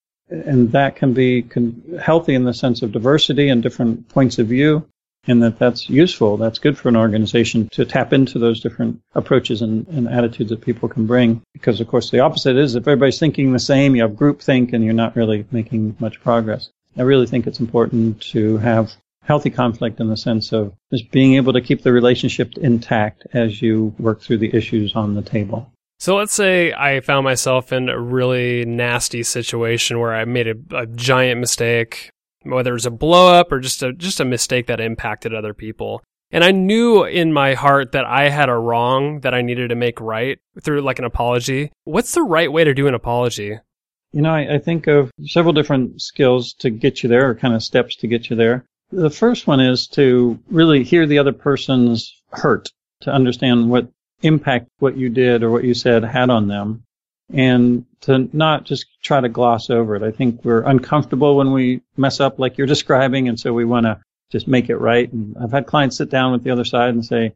and 0.46 0.72
that 0.72 0.96
can 0.96 1.12
be 1.12 1.42
con- 1.42 1.82
healthy 2.00 2.34
in 2.34 2.44
the 2.44 2.54
sense 2.54 2.82
of 2.82 2.92
diversity 2.92 3.48
and 3.48 3.62
different 3.62 4.08
points 4.08 4.38
of 4.38 4.46
view 4.46 4.86
and 5.28 5.42
that 5.42 5.58
that's 5.58 5.88
useful. 5.88 6.36
That's 6.36 6.58
good 6.58 6.76
for 6.76 6.88
an 6.88 6.96
organization 6.96 7.68
to 7.72 7.84
tap 7.84 8.12
into 8.12 8.38
those 8.38 8.60
different 8.60 9.00
approaches 9.14 9.62
and, 9.62 9.86
and, 9.88 10.08
attitudes 10.08 10.50
that 10.50 10.60
people 10.60 10.88
can 10.88 11.06
bring. 11.06 11.42
Because 11.52 11.80
of 11.80 11.86
course 11.86 12.10
the 12.10 12.20
opposite 12.20 12.56
is 12.56 12.74
if 12.74 12.82
everybody's 12.82 13.20
thinking 13.20 13.52
the 13.52 13.58
same, 13.58 13.94
you 13.94 14.02
have 14.02 14.12
groupthink 14.12 14.72
and 14.72 14.84
you're 14.84 14.94
not 14.94 15.14
really 15.14 15.46
making 15.52 15.96
much 16.00 16.20
progress. 16.20 16.70
I 16.96 17.02
really 17.02 17.26
think 17.26 17.46
it's 17.46 17.60
important 17.60 18.20
to 18.32 18.58
have 18.58 18.92
healthy 19.22 19.50
conflict 19.50 20.00
in 20.00 20.08
the 20.08 20.16
sense 20.16 20.52
of 20.52 20.74
just 20.92 21.10
being 21.12 21.34
able 21.34 21.52
to 21.52 21.60
keep 21.60 21.82
the 21.82 21.92
relationship 21.92 22.58
intact 22.58 23.26
as 23.32 23.62
you 23.62 23.94
work 23.98 24.20
through 24.20 24.38
the 24.38 24.54
issues 24.54 24.96
on 24.96 25.14
the 25.14 25.22
table. 25.22 25.71
So 26.02 26.16
let's 26.16 26.34
say 26.34 26.72
I 26.72 26.98
found 26.98 27.22
myself 27.22 27.72
in 27.72 27.88
a 27.88 27.96
really 27.96 28.64
nasty 28.64 29.22
situation 29.22 30.00
where 30.00 30.12
I 30.12 30.24
made 30.24 30.48
a, 30.48 30.56
a 30.76 30.84
giant 30.84 31.38
mistake. 31.38 32.10
whether 32.42 32.70
it 32.70 32.74
was 32.74 32.86
a 32.86 32.90
blow 32.90 33.32
up 33.32 33.52
or 33.52 33.60
just 33.60 33.84
a 33.84 33.92
just 33.92 34.18
a 34.18 34.24
mistake 34.24 34.66
that 34.66 34.80
impacted 34.80 35.32
other 35.32 35.54
people. 35.54 36.02
And 36.32 36.42
I 36.42 36.50
knew 36.50 37.04
in 37.04 37.32
my 37.32 37.54
heart 37.54 37.92
that 37.92 38.04
I 38.04 38.30
had 38.30 38.48
a 38.48 38.56
wrong 38.56 39.20
that 39.20 39.32
I 39.32 39.42
needed 39.42 39.68
to 39.68 39.76
make 39.76 40.00
right 40.00 40.40
through 40.60 40.80
like 40.80 40.98
an 40.98 41.04
apology. 41.04 41.70
What's 41.84 42.14
the 42.14 42.24
right 42.24 42.50
way 42.50 42.64
to 42.64 42.74
do 42.74 42.88
an 42.88 42.94
apology? 42.94 43.60
You 44.10 44.22
know, 44.22 44.34
I, 44.34 44.54
I 44.54 44.58
think 44.58 44.88
of 44.88 45.08
several 45.24 45.52
different 45.52 46.02
skills 46.02 46.52
to 46.54 46.70
get 46.70 47.04
you 47.04 47.08
there, 47.08 47.30
or 47.30 47.36
kind 47.36 47.54
of 47.54 47.62
steps 47.62 47.94
to 47.98 48.08
get 48.08 48.28
you 48.28 48.34
there. 48.34 48.64
The 48.90 49.08
first 49.08 49.46
one 49.46 49.60
is 49.60 49.86
to 49.90 50.36
really 50.50 50.82
hear 50.82 51.06
the 51.06 51.18
other 51.18 51.32
person's 51.32 52.12
hurt, 52.32 52.70
to 53.02 53.12
understand 53.12 53.70
what 53.70 53.86
impact 54.22 54.68
what 54.78 54.96
you 54.96 55.08
did 55.08 55.42
or 55.42 55.50
what 55.50 55.64
you 55.64 55.74
said 55.74 56.04
had 56.04 56.30
on 56.30 56.48
them, 56.48 56.84
and 57.32 57.84
to 58.02 58.28
not 58.32 58.64
just 58.64 58.86
try 59.02 59.20
to 59.20 59.28
gloss 59.28 59.70
over 59.70 59.96
it. 59.96 60.02
I 60.02 60.10
think 60.10 60.44
we're 60.44 60.62
uncomfortable 60.62 61.36
when 61.36 61.52
we 61.52 61.82
mess 61.96 62.20
up 62.20 62.38
like 62.38 62.58
you're 62.58 62.66
describing, 62.76 63.28
and 63.28 63.38
so 63.38 63.52
we 63.52 63.64
want 63.64 63.86
to 63.86 64.00
just 64.30 64.48
make 64.48 64.70
it 64.70 64.76
right. 64.76 65.12
And 65.12 65.36
I've 65.38 65.52
had 65.52 65.66
clients 65.66 65.96
sit 65.96 66.10
down 66.10 66.32
with 66.32 66.42
the 66.42 66.50
other 66.50 66.64
side 66.64 66.94
and 66.94 67.04
say, 67.04 67.34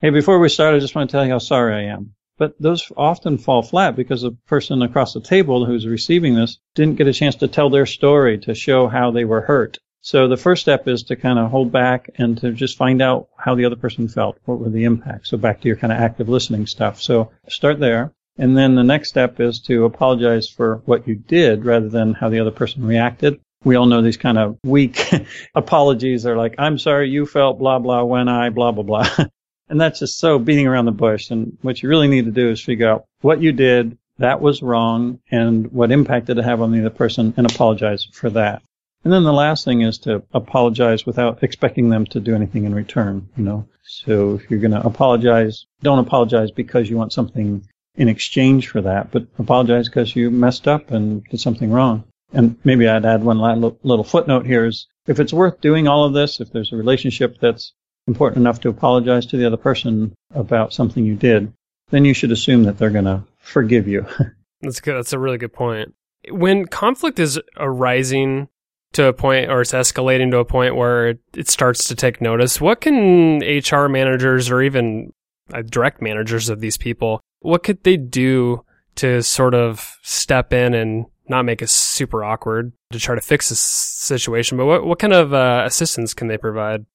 Hey, 0.00 0.10
before 0.10 0.38
we 0.38 0.48
start, 0.48 0.74
I 0.74 0.78
just 0.78 0.94
want 0.94 1.10
to 1.10 1.12
tell 1.12 1.24
you 1.24 1.32
how 1.32 1.38
sorry 1.38 1.74
I 1.74 1.92
am. 1.92 2.14
But 2.38 2.54
those 2.60 2.92
often 2.96 3.36
fall 3.36 3.62
flat 3.62 3.96
because 3.96 4.22
the 4.22 4.30
person 4.46 4.80
across 4.82 5.12
the 5.12 5.20
table 5.20 5.66
who's 5.66 5.88
receiving 5.88 6.36
this 6.36 6.58
didn't 6.76 6.94
get 6.94 7.08
a 7.08 7.12
chance 7.12 7.34
to 7.36 7.48
tell 7.48 7.68
their 7.68 7.84
story 7.84 8.38
to 8.38 8.54
show 8.54 8.86
how 8.86 9.10
they 9.10 9.24
were 9.24 9.40
hurt. 9.40 9.78
So 10.00 10.28
the 10.28 10.36
first 10.36 10.62
step 10.62 10.86
is 10.86 11.02
to 11.04 11.16
kind 11.16 11.38
of 11.38 11.50
hold 11.50 11.72
back 11.72 12.10
and 12.16 12.38
to 12.38 12.52
just 12.52 12.76
find 12.76 13.02
out 13.02 13.28
how 13.36 13.54
the 13.54 13.64
other 13.64 13.76
person 13.76 14.08
felt. 14.08 14.38
What 14.44 14.60
were 14.60 14.70
the 14.70 14.84
impacts? 14.84 15.30
So 15.30 15.36
back 15.36 15.60
to 15.60 15.68
your 15.68 15.76
kind 15.76 15.92
of 15.92 15.98
active 15.98 16.28
listening 16.28 16.66
stuff. 16.66 17.02
So 17.02 17.30
start 17.48 17.80
there. 17.80 18.12
And 18.38 18.56
then 18.56 18.76
the 18.76 18.84
next 18.84 19.08
step 19.08 19.40
is 19.40 19.58
to 19.62 19.84
apologize 19.84 20.48
for 20.48 20.82
what 20.84 21.08
you 21.08 21.16
did 21.16 21.64
rather 21.64 21.88
than 21.88 22.14
how 22.14 22.28
the 22.28 22.38
other 22.38 22.52
person 22.52 22.86
reacted. 22.86 23.40
We 23.64 23.74
all 23.74 23.86
know 23.86 24.00
these 24.00 24.16
kind 24.16 24.38
of 24.38 24.56
weak 24.64 25.12
apologies 25.56 26.24
are 26.24 26.36
like, 26.36 26.54
I'm 26.58 26.78
sorry 26.78 27.10
you 27.10 27.26
felt 27.26 27.58
blah, 27.58 27.80
blah, 27.80 28.04
when 28.04 28.28
I 28.28 28.50
blah, 28.50 28.70
blah, 28.70 28.84
blah. 28.84 29.08
and 29.68 29.80
that's 29.80 29.98
just 29.98 30.18
so 30.18 30.38
beating 30.38 30.68
around 30.68 30.84
the 30.84 30.92
bush. 30.92 31.30
And 31.30 31.58
what 31.62 31.82
you 31.82 31.88
really 31.88 32.06
need 32.06 32.26
to 32.26 32.30
do 32.30 32.50
is 32.50 32.62
figure 32.62 32.88
out 32.88 33.06
what 33.20 33.42
you 33.42 33.50
did, 33.50 33.98
that 34.18 34.40
was 34.40 34.62
wrong, 34.62 35.20
and 35.30 35.70
what 35.72 35.90
impact 35.90 36.26
did 36.26 36.38
it 36.38 36.44
have 36.44 36.62
on 36.62 36.72
the 36.72 36.80
other 36.80 36.90
person, 36.90 37.34
and 37.36 37.50
apologize 37.50 38.04
for 38.04 38.30
that. 38.30 38.62
And 39.08 39.14
then 39.14 39.24
the 39.24 39.32
last 39.32 39.64
thing 39.64 39.80
is 39.80 39.96
to 40.00 40.22
apologize 40.34 41.06
without 41.06 41.42
expecting 41.42 41.88
them 41.88 42.04
to 42.08 42.20
do 42.20 42.34
anything 42.34 42.64
in 42.64 42.74
return, 42.74 43.26
you 43.38 43.42
know. 43.42 43.66
So 43.82 44.34
if 44.34 44.50
you're 44.50 44.60
going 44.60 44.72
to 44.72 44.86
apologize, 44.86 45.64
don't 45.82 45.98
apologize 45.98 46.50
because 46.50 46.90
you 46.90 46.98
want 46.98 47.14
something 47.14 47.66
in 47.96 48.08
exchange 48.10 48.68
for 48.68 48.82
that, 48.82 49.10
but 49.10 49.26
apologize 49.38 49.88
because 49.88 50.14
you 50.14 50.30
messed 50.30 50.68
up 50.68 50.90
and 50.90 51.24
did 51.24 51.40
something 51.40 51.70
wrong. 51.70 52.04
And 52.34 52.58
maybe 52.64 52.86
I'd 52.86 53.06
add 53.06 53.24
one 53.24 53.40
little 53.40 54.04
footnote 54.04 54.44
here 54.44 54.66
is 54.66 54.86
if 55.06 55.18
it's 55.18 55.32
worth 55.32 55.58
doing 55.62 55.88
all 55.88 56.04
of 56.04 56.12
this, 56.12 56.38
if 56.38 56.52
there's 56.52 56.74
a 56.74 56.76
relationship 56.76 57.38
that's 57.40 57.72
important 58.08 58.42
enough 58.42 58.60
to 58.60 58.68
apologize 58.68 59.24
to 59.28 59.38
the 59.38 59.46
other 59.46 59.56
person 59.56 60.14
about 60.34 60.74
something 60.74 61.06
you 61.06 61.14
did, 61.14 61.50
then 61.88 62.04
you 62.04 62.12
should 62.12 62.30
assume 62.30 62.64
that 62.64 62.76
they're 62.76 62.90
going 62.90 63.06
to 63.06 63.24
forgive 63.38 63.88
you. 63.88 64.06
that's 64.60 64.82
good. 64.82 64.96
That's 64.96 65.14
a 65.14 65.18
really 65.18 65.38
good 65.38 65.54
point. 65.54 65.94
When 66.28 66.66
conflict 66.66 67.18
is 67.18 67.40
arising 67.56 68.50
to 68.92 69.06
a 69.06 69.12
point 69.12 69.50
or 69.50 69.60
it's 69.60 69.72
escalating 69.72 70.30
to 70.30 70.38
a 70.38 70.44
point 70.44 70.76
where 70.76 71.14
it 71.34 71.48
starts 71.48 71.88
to 71.88 71.94
take 71.94 72.20
notice, 72.20 72.60
what 72.60 72.80
can 72.80 73.40
HR 73.40 73.88
managers 73.88 74.50
or 74.50 74.62
even 74.62 75.12
uh, 75.52 75.62
direct 75.62 76.00
managers 76.00 76.48
of 76.48 76.60
these 76.60 76.76
people, 76.76 77.20
what 77.40 77.62
could 77.62 77.82
they 77.84 77.96
do 77.96 78.64
to 78.96 79.22
sort 79.22 79.54
of 79.54 79.96
step 80.02 80.52
in 80.52 80.74
and 80.74 81.06
not 81.28 81.44
make 81.44 81.62
it 81.62 81.70
super 81.70 82.24
awkward 82.24 82.72
to 82.92 82.98
try 82.98 83.14
to 83.14 83.20
fix 83.20 83.48
this 83.48 83.60
situation. 83.60 84.56
But 84.56 84.66
what, 84.66 84.84
what 84.84 84.98
kind 84.98 85.12
of 85.12 85.34
uh, 85.34 85.62
assistance 85.66 86.14
can 86.14 86.28
they 86.28 86.38
provide? 86.38 86.86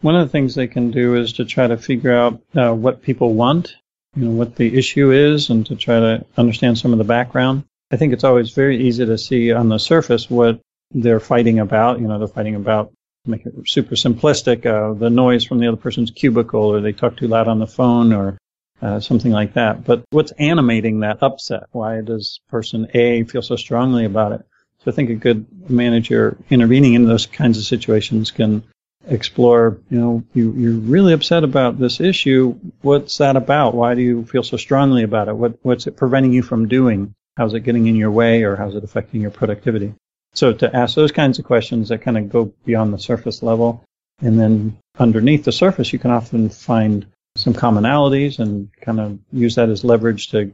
One 0.00 0.16
of 0.16 0.26
the 0.26 0.32
things 0.32 0.54
they 0.54 0.66
can 0.66 0.90
do 0.90 1.14
is 1.14 1.32
to 1.34 1.44
try 1.44 1.66
to 1.66 1.76
figure 1.76 2.12
out 2.12 2.40
uh, 2.54 2.74
what 2.74 3.02
people 3.02 3.34
want, 3.34 3.76
you 4.14 4.26
know, 4.26 4.30
what 4.32 4.56
the 4.56 4.76
issue 4.76 5.10
is, 5.10 5.48
and 5.48 5.64
to 5.66 5.76
try 5.76 5.98
to 5.98 6.24
understand 6.36 6.78
some 6.78 6.92
of 6.92 6.98
the 6.98 7.04
background. 7.04 7.64
I 7.90 7.96
think 7.96 8.12
it's 8.12 8.24
always 8.24 8.50
very 8.50 8.76
easy 8.76 9.06
to 9.06 9.16
see 9.16 9.52
on 9.52 9.68
the 9.68 9.78
surface 9.78 10.28
what 10.28 10.60
they're 10.92 11.20
fighting 11.20 11.58
about. 11.58 12.00
You 12.00 12.08
know, 12.08 12.18
they're 12.18 12.28
fighting 12.28 12.54
about, 12.54 12.92
make 13.26 13.44
it 13.46 13.54
super 13.66 13.94
simplistic, 13.94 14.66
uh, 14.66 14.94
the 14.94 15.10
noise 15.10 15.44
from 15.44 15.58
the 15.58 15.68
other 15.68 15.76
person's 15.76 16.10
cubicle, 16.10 16.72
or 16.72 16.80
they 16.80 16.92
talk 16.92 17.16
too 17.16 17.28
loud 17.28 17.48
on 17.48 17.58
the 17.58 17.66
phone, 17.66 18.12
or 18.12 18.38
uh, 18.82 19.00
something 19.00 19.32
like 19.32 19.54
that. 19.54 19.84
But 19.84 20.04
what's 20.10 20.32
animating 20.32 21.00
that 21.00 21.22
upset? 21.22 21.64
Why 21.72 22.00
does 22.02 22.40
person 22.48 22.86
A 22.94 23.24
feel 23.24 23.42
so 23.42 23.56
strongly 23.56 24.04
about 24.04 24.32
it? 24.32 24.42
So 24.84 24.90
I 24.90 24.94
think 24.94 25.10
a 25.10 25.14
good 25.14 25.46
manager 25.68 26.36
intervening 26.50 26.94
in 26.94 27.06
those 27.06 27.26
kinds 27.26 27.58
of 27.58 27.64
situations 27.64 28.30
can 28.30 28.62
explore, 29.08 29.78
you 29.90 29.98
know, 29.98 30.24
you, 30.34 30.52
you're 30.52 30.72
really 30.72 31.12
upset 31.12 31.44
about 31.44 31.78
this 31.78 32.00
issue. 32.00 32.58
What's 32.82 33.18
that 33.18 33.36
about? 33.36 33.74
Why 33.74 33.94
do 33.94 34.02
you 34.02 34.24
feel 34.26 34.42
so 34.42 34.56
strongly 34.56 35.02
about 35.02 35.28
it? 35.28 35.36
What, 35.36 35.58
what's 35.62 35.86
it 35.86 35.96
preventing 35.96 36.32
you 36.32 36.42
from 36.42 36.68
doing? 36.68 37.14
How's 37.36 37.54
it 37.54 37.60
getting 37.60 37.86
in 37.86 37.96
your 37.96 38.10
way 38.10 38.42
or 38.42 38.56
how's 38.56 38.74
it 38.74 38.84
affecting 38.84 39.20
your 39.20 39.30
productivity? 39.30 39.94
So 40.36 40.52
to 40.52 40.76
ask 40.76 40.94
those 40.94 41.12
kinds 41.12 41.38
of 41.38 41.46
questions 41.46 41.88
that 41.88 42.02
kind 42.02 42.18
of 42.18 42.28
go 42.28 42.52
beyond 42.66 42.92
the 42.92 42.98
surface 42.98 43.42
level. 43.42 43.82
And 44.20 44.38
then 44.38 44.78
underneath 44.98 45.44
the 45.44 45.52
surface, 45.52 45.92
you 45.92 45.98
can 45.98 46.10
often 46.10 46.48
find 46.50 47.06
some 47.36 47.54
commonalities 47.54 48.38
and 48.38 48.70
kind 48.80 49.00
of 49.00 49.18
use 49.32 49.54
that 49.54 49.68
as 49.68 49.84
leverage 49.84 50.28
to 50.28 50.52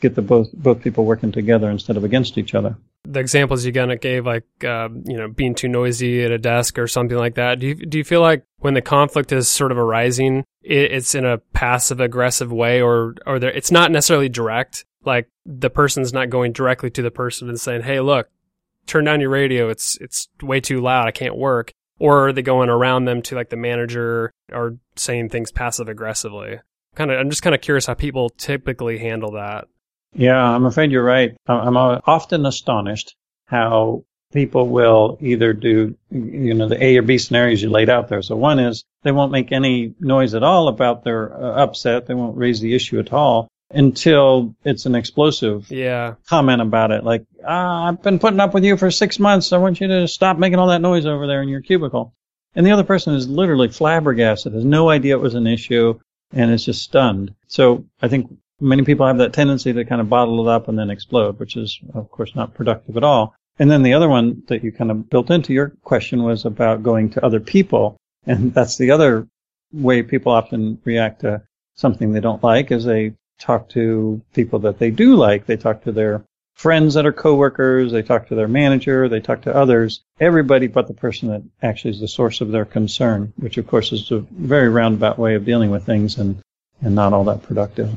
get 0.00 0.14
the 0.14 0.22
both 0.22 0.52
both 0.52 0.80
people 0.80 1.04
working 1.04 1.32
together 1.32 1.70
instead 1.70 1.96
of 1.96 2.04
against 2.04 2.38
each 2.38 2.54
other. 2.54 2.76
The 3.04 3.20
examples 3.20 3.64
you 3.64 3.72
kind 3.72 3.92
of 3.92 4.00
gave, 4.00 4.26
like 4.26 4.44
uh, 4.64 4.88
you 5.04 5.16
know, 5.16 5.28
being 5.28 5.54
too 5.54 5.68
noisy 5.68 6.24
at 6.24 6.30
a 6.30 6.38
desk 6.38 6.78
or 6.78 6.86
something 6.86 7.16
like 7.16 7.34
that. 7.34 7.58
Do 7.58 7.68
you 7.68 7.74
do 7.74 7.98
you 7.98 8.04
feel 8.04 8.20
like 8.20 8.44
when 8.58 8.74
the 8.74 8.82
conflict 8.82 9.32
is 9.32 9.48
sort 9.48 9.72
of 9.72 9.78
arising, 9.78 10.44
it, 10.62 10.92
it's 10.92 11.14
in 11.14 11.24
a 11.24 11.38
passive 11.38 12.00
aggressive 12.00 12.52
way, 12.52 12.80
or 12.80 13.14
or 13.26 13.38
there, 13.38 13.50
it's 13.50 13.70
not 13.70 13.90
necessarily 13.90 14.28
direct? 14.28 14.84
Like 15.04 15.28
the 15.46 15.70
person's 15.70 16.12
not 16.12 16.30
going 16.30 16.52
directly 16.52 16.90
to 16.90 17.02
the 17.02 17.10
person 17.10 17.48
and 17.48 17.58
saying, 17.58 17.82
"Hey, 17.82 18.00
look, 18.00 18.28
turn 18.88 19.04
down 19.04 19.20
your 19.20 19.30
radio. 19.30 19.68
It's 19.68 19.96
it's 20.00 20.28
way 20.42 20.60
too 20.60 20.80
loud. 20.80 21.06
I 21.06 21.12
can't 21.12 21.36
work." 21.36 21.72
or 21.98 22.28
are 22.28 22.32
they 22.32 22.42
going 22.42 22.68
around 22.68 23.04
them 23.04 23.22
to 23.22 23.34
like 23.34 23.50
the 23.50 23.56
manager 23.56 24.32
or 24.52 24.76
saying 24.96 25.28
things 25.28 25.50
passive 25.50 25.88
aggressively? 25.88 26.60
Kind 26.94 27.10
of, 27.10 27.18
I'm 27.18 27.30
just 27.30 27.42
kind 27.42 27.54
of 27.54 27.60
curious 27.60 27.86
how 27.86 27.94
people 27.94 28.30
typically 28.30 28.98
handle 28.98 29.32
that. 29.32 29.66
Yeah, 30.14 30.42
I'm 30.42 30.64
afraid 30.64 30.90
you're 30.90 31.04
right. 31.04 31.36
I'm 31.46 31.76
often 31.76 32.46
astonished 32.46 33.14
how 33.46 34.04
people 34.32 34.68
will 34.68 35.18
either 35.20 35.52
do, 35.52 35.96
you 36.10 36.54
know, 36.54 36.68
the 36.68 36.82
A 36.82 36.96
or 36.98 37.02
B 37.02 37.18
scenarios 37.18 37.62
you 37.62 37.70
laid 37.70 37.90
out 37.90 38.08
there. 38.08 38.22
So 38.22 38.36
one 38.36 38.58
is 38.58 38.84
they 39.02 39.12
won't 39.12 39.32
make 39.32 39.52
any 39.52 39.94
noise 40.00 40.34
at 40.34 40.42
all 40.42 40.68
about 40.68 41.04
their 41.04 41.32
uh, 41.32 41.62
upset. 41.62 42.06
They 42.06 42.14
won't 42.14 42.36
raise 42.36 42.60
the 42.60 42.74
issue 42.74 42.98
at 42.98 43.12
all 43.12 43.48
until 43.70 44.54
it's 44.64 44.86
an 44.86 44.94
explosive 44.94 45.70
yeah. 45.70 46.14
comment 46.26 46.62
about 46.62 46.90
it. 46.90 47.04
Like, 47.04 47.24
ah, 47.46 47.88
I've 47.88 48.02
been 48.02 48.18
putting 48.18 48.40
up 48.40 48.54
with 48.54 48.64
you 48.64 48.76
for 48.76 48.90
six 48.90 49.18
months. 49.18 49.52
I 49.52 49.58
want 49.58 49.80
you 49.80 49.88
to 49.88 50.08
stop 50.08 50.38
making 50.38 50.58
all 50.58 50.68
that 50.68 50.80
noise 50.80 51.06
over 51.06 51.26
there 51.26 51.42
in 51.42 51.48
your 51.48 51.60
cubicle. 51.60 52.14
And 52.54 52.66
the 52.66 52.70
other 52.70 52.84
person 52.84 53.14
is 53.14 53.28
literally 53.28 53.68
flabbergasted, 53.68 54.54
has 54.54 54.64
no 54.64 54.88
idea 54.88 55.16
it 55.16 55.22
was 55.22 55.34
an 55.34 55.46
issue, 55.46 55.98
and 56.32 56.50
is 56.50 56.64
just 56.64 56.82
stunned. 56.82 57.34
So 57.46 57.84
I 58.00 58.08
think 58.08 58.34
many 58.60 58.82
people 58.82 59.06
have 59.06 59.18
that 59.18 59.32
tendency 59.32 59.72
to 59.72 59.84
kind 59.84 60.00
of 60.00 60.08
bottle 60.08 60.48
it 60.48 60.50
up 60.50 60.68
and 60.68 60.78
then 60.78 60.90
explode, 60.90 61.38
which 61.38 61.56
is, 61.56 61.78
of 61.94 62.10
course, 62.10 62.34
not 62.34 62.54
productive 62.54 62.96
at 62.96 63.04
all. 63.04 63.34
And 63.58 63.70
then 63.70 63.82
the 63.82 63.94
other 63.94 64.08
one 64.08 64.42
that 64.48 64.64
you 64.64 64.72
kind 64.72 64.90
of 64.90 65.10
built 65.10 65.30
into 65.30 65.52
your 65.52 65.70
question 65.82 66.22
was 66.22 66.44
about 66.44 66.82
going 66.82 67.10
to 67.10 67.24
other 67.24 67.40
people. 67.40 67.96
And 68.26 68.54
that's 68.54 68.78
the 68.78 68.92
other 68.92 69.28
way 69.72 70.02
people 70.02 70.32
often 70.32 70.80
react 70.84 71.20
to 71.20 71.42
something 71.74 72.12
they 72.12 72.20
don't 72.20 72.42
like 72.42 72.70
is 72.70 72.84
they 72.84 73.14
talk 73.38 73.68
to 73.70 74.20
people 74.34 74.58
that 74.60 74.78
they 74.78 74.90
do 74.90 75.14
like. 75.14 75.46
They 75.46 75.56
talk 75.56 75.82
to 75.84 75.92
their 75.92 76.24
friends 76.54 76.94
that 76.94 77.06
are 77.06 77.12
coworkers. 77.12 77.92
They 77.92 78.02
talk 78.02 78.28
to 78.28 78.34
their 78.34 78.48
manager. 78.48 79.08
They 79.08 79.20
talk 79.20 79.42
to 79.42 79.54
others. 79.54 80.02
Everybody 80.20 80.66
but 80.66 80.88
the 80.88 80.94
person 80.94 81.28
that 81.28 81.42
actually 81.62 81.92
is 81.92 82.00
the 82.00 82.08
source 82.08 82.40
of 82.40 82.50
their 82.50 82.64
concern, 82.64 83.32
which 83.36 83.58
of 83.58 83.66
course 83.66 83.92
is 83.92 84.10
a 84.10 84.18
very 84.32 84.68
roundabout 84.68 85.18
way 85.18 85.34
of 85.34 85.44
dealing 85.44 85.70
with 85.70 85.86
things 85.86 86.18
and, 86.18 86.42
and 86.82 86.94
not 86.94 87.12
all 87.12 87.24
that 87.24 87.42
productive. 87.42 87.96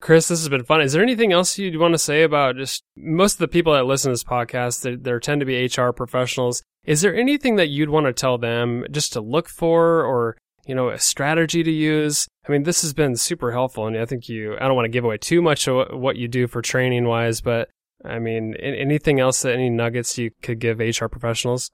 Chris, 0.00 0.28
this 0.28 0.40
has 0.40 0.48
been 0.48 0.64
fun. 0.64 0.80
Is 0.80 0.94
there 0.94 1.02
anything 1.02 1.30
else 1.30 1.58
you'd 1.58 1.76
want 1.76 1.92
to 1.92 1.98
say 1.98 2.22
about 2.22 2.56
just 2.56 2.82
most 2.96 3.34
of 3.34 3.40
the 3.40 3.48
people 3.48 3.74
that 3.74 3.84
listen 3.84 4.08
to 4.08 4.12
this 4.14 4.24
podcast? 4.24 4.80
There, 4.80 4.96
they 4.96 5.18
tend 5.18 5.40
to 5.40 5.46
be 5.46 5.66
HR 5.66 5.90
professionals. 5.90 6.62
Is 6.84 7.02
there 7.02 7.14
anything 7.14 7.56
that 7.56 7.68
you'd 7.68 7.90
want 7.90 8.06
to 8.06 8.14
tell 8.14 8.38
them 8.38 8.86
just 8.90 9.12
to 9.12 9.20
look 9.20 9.50
for 9.50 10.02
or 10.02 10.38
you 10.66 10.74
know, 10.74 10.90
a 10.90 10.98
strategy 10.98 11.62
to 11.62 11.70
use. 11.70 12.28
I 12.48 12.52
mean, 12.52 12.64
this 12.64 12.82
has 12.82 12.92
been 12.92 13.16
super 13.16 13.52
helpful. 13.52 13.86
And 13.86 13.96
I 13.96 14.04
think 14.04 14.28
you, 14.28 14.56
I 14.60 14.66
don't 14.66 14.76
want 14.76 14.86
to 14.86 14.90
give 14.90 15.04
away 15.04 15.18
too 15.18 15.42
much 15.42 15.68
of 15.68 15.98
what 15.98 16.16
you 16.16 16.28
do 16.28 16.46
for 16.46 16.62
training 16.62 17.06
wise, 17.06 17.40
but 17.40 17.68
I 18.04 18.18
mean, 18.18 18.54
anything 18.56 19.20
else 19.20 19.42
that 19.42 19.54
any 19.54 19.70
nuggets 19.70 20.16
you 20.16 20.30
could 20.42 20.58
give 20.58 20.78
HR 20.78 21.06
professionals? 21.06 21.70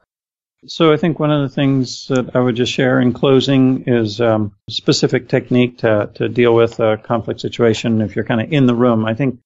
So 0.67 0.93
I 0.93 0.97
think 0.97 1.21
one 1.21 1.31
of 1.31 1.43
the 1.43 1.55
things 1.55 2.09
that 2.09 2.35
I 2.35 2.41
would 2.41 2.57
just 2.57 2.73
share 2.73 3.01
in 3.01 3.13
closing 3.13 3.85
is 3.87 4.21
um, 4.21 4.53
specific 4.69 5.29
technique 5.29 5.79
to, 5.79 6.11
to 6.15 6.29
deal 6.29 6.55
with 6.55 6.81
a 6.81 6.97
conflict 6.97 7.41
situation 7.41 8.01
if 8.01 8.17
you're 8.17 8.25
kind 8.25 8.41
of 8.41 8.53
in 8.53 8.67
the 8.67 8.75
room. 8.75 9.05
I 9.05 9.15
think 9.15 9.39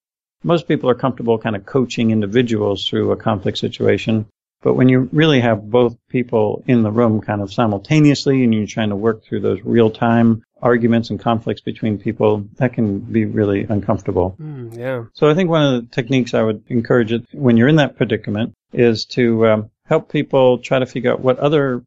most 0.43 0.69
people 0.69 0.89
are 0.89 0.95
comfortable 0.95 1.39
kind 1.39 1.57
of 1.57 1.67
coaching 1.67 2.11
individuals 2.11 2.89
through 2.89 3.13
a 3.13 3.17
conflict 3.17 3.59
situation. 3.59 4.27
But 4.63 4.75
when 4.75 4.89
you 4.91 5.09
really 5.13 5.41
have 5.41 5.71
both 5.71 5.97
people 6.09 6.63
in 6.67 6.83
the 6.83 6.91
room 6.91 7.21
kind 7.21 7.41
of 7.41 7.53
simultaneously 7.53 8.45
and 8.45 8.55
you're 8.55 8.67
trying 8.67 8.91
to 8.91 8.97
work 8.97 9.25
through 9.25 9.41
those 9.41 9.61
real 9.65 9.91
time 9.91 10.43
arguments 10.61 11.09
and 11.09 11.19
conflicts 11.19 11.63
between 11.63 11.99
people, 11.99 12.47
that 12.57 12.75
can 12.75 12.99
be 12.99 13.25
really 13.25 13.65
uncomfortable. 13.65 14.37
Mm, 14.39 14.77
yeah. 14.77 15.05
So 15.15 15.31
I 15.31 15.35
think 15.35 15.49
one 15.49 15.75
of 15.75 15.83
the 15.83 15.95
techniques 15.95 16.35
I 16.35 16.43
would 16.43 16.63
encourage 16.69 17.13
it 17.13 17.27
when 17.33 17.57
you're 17.57 17.69
in 17.69 17.77
that 17.77 17.97
predicament 17.97 18.53
is 18.73 19.07
to 19.07 19.47
um, 19.47 19.71
help 19.87 20.13
people 20.13 20.59
try 20.59 20.79
to 20.79 20.87
figure 20.87 21.13
out 21.13 21.21
what 21.21 21.39
other 21.39 21.83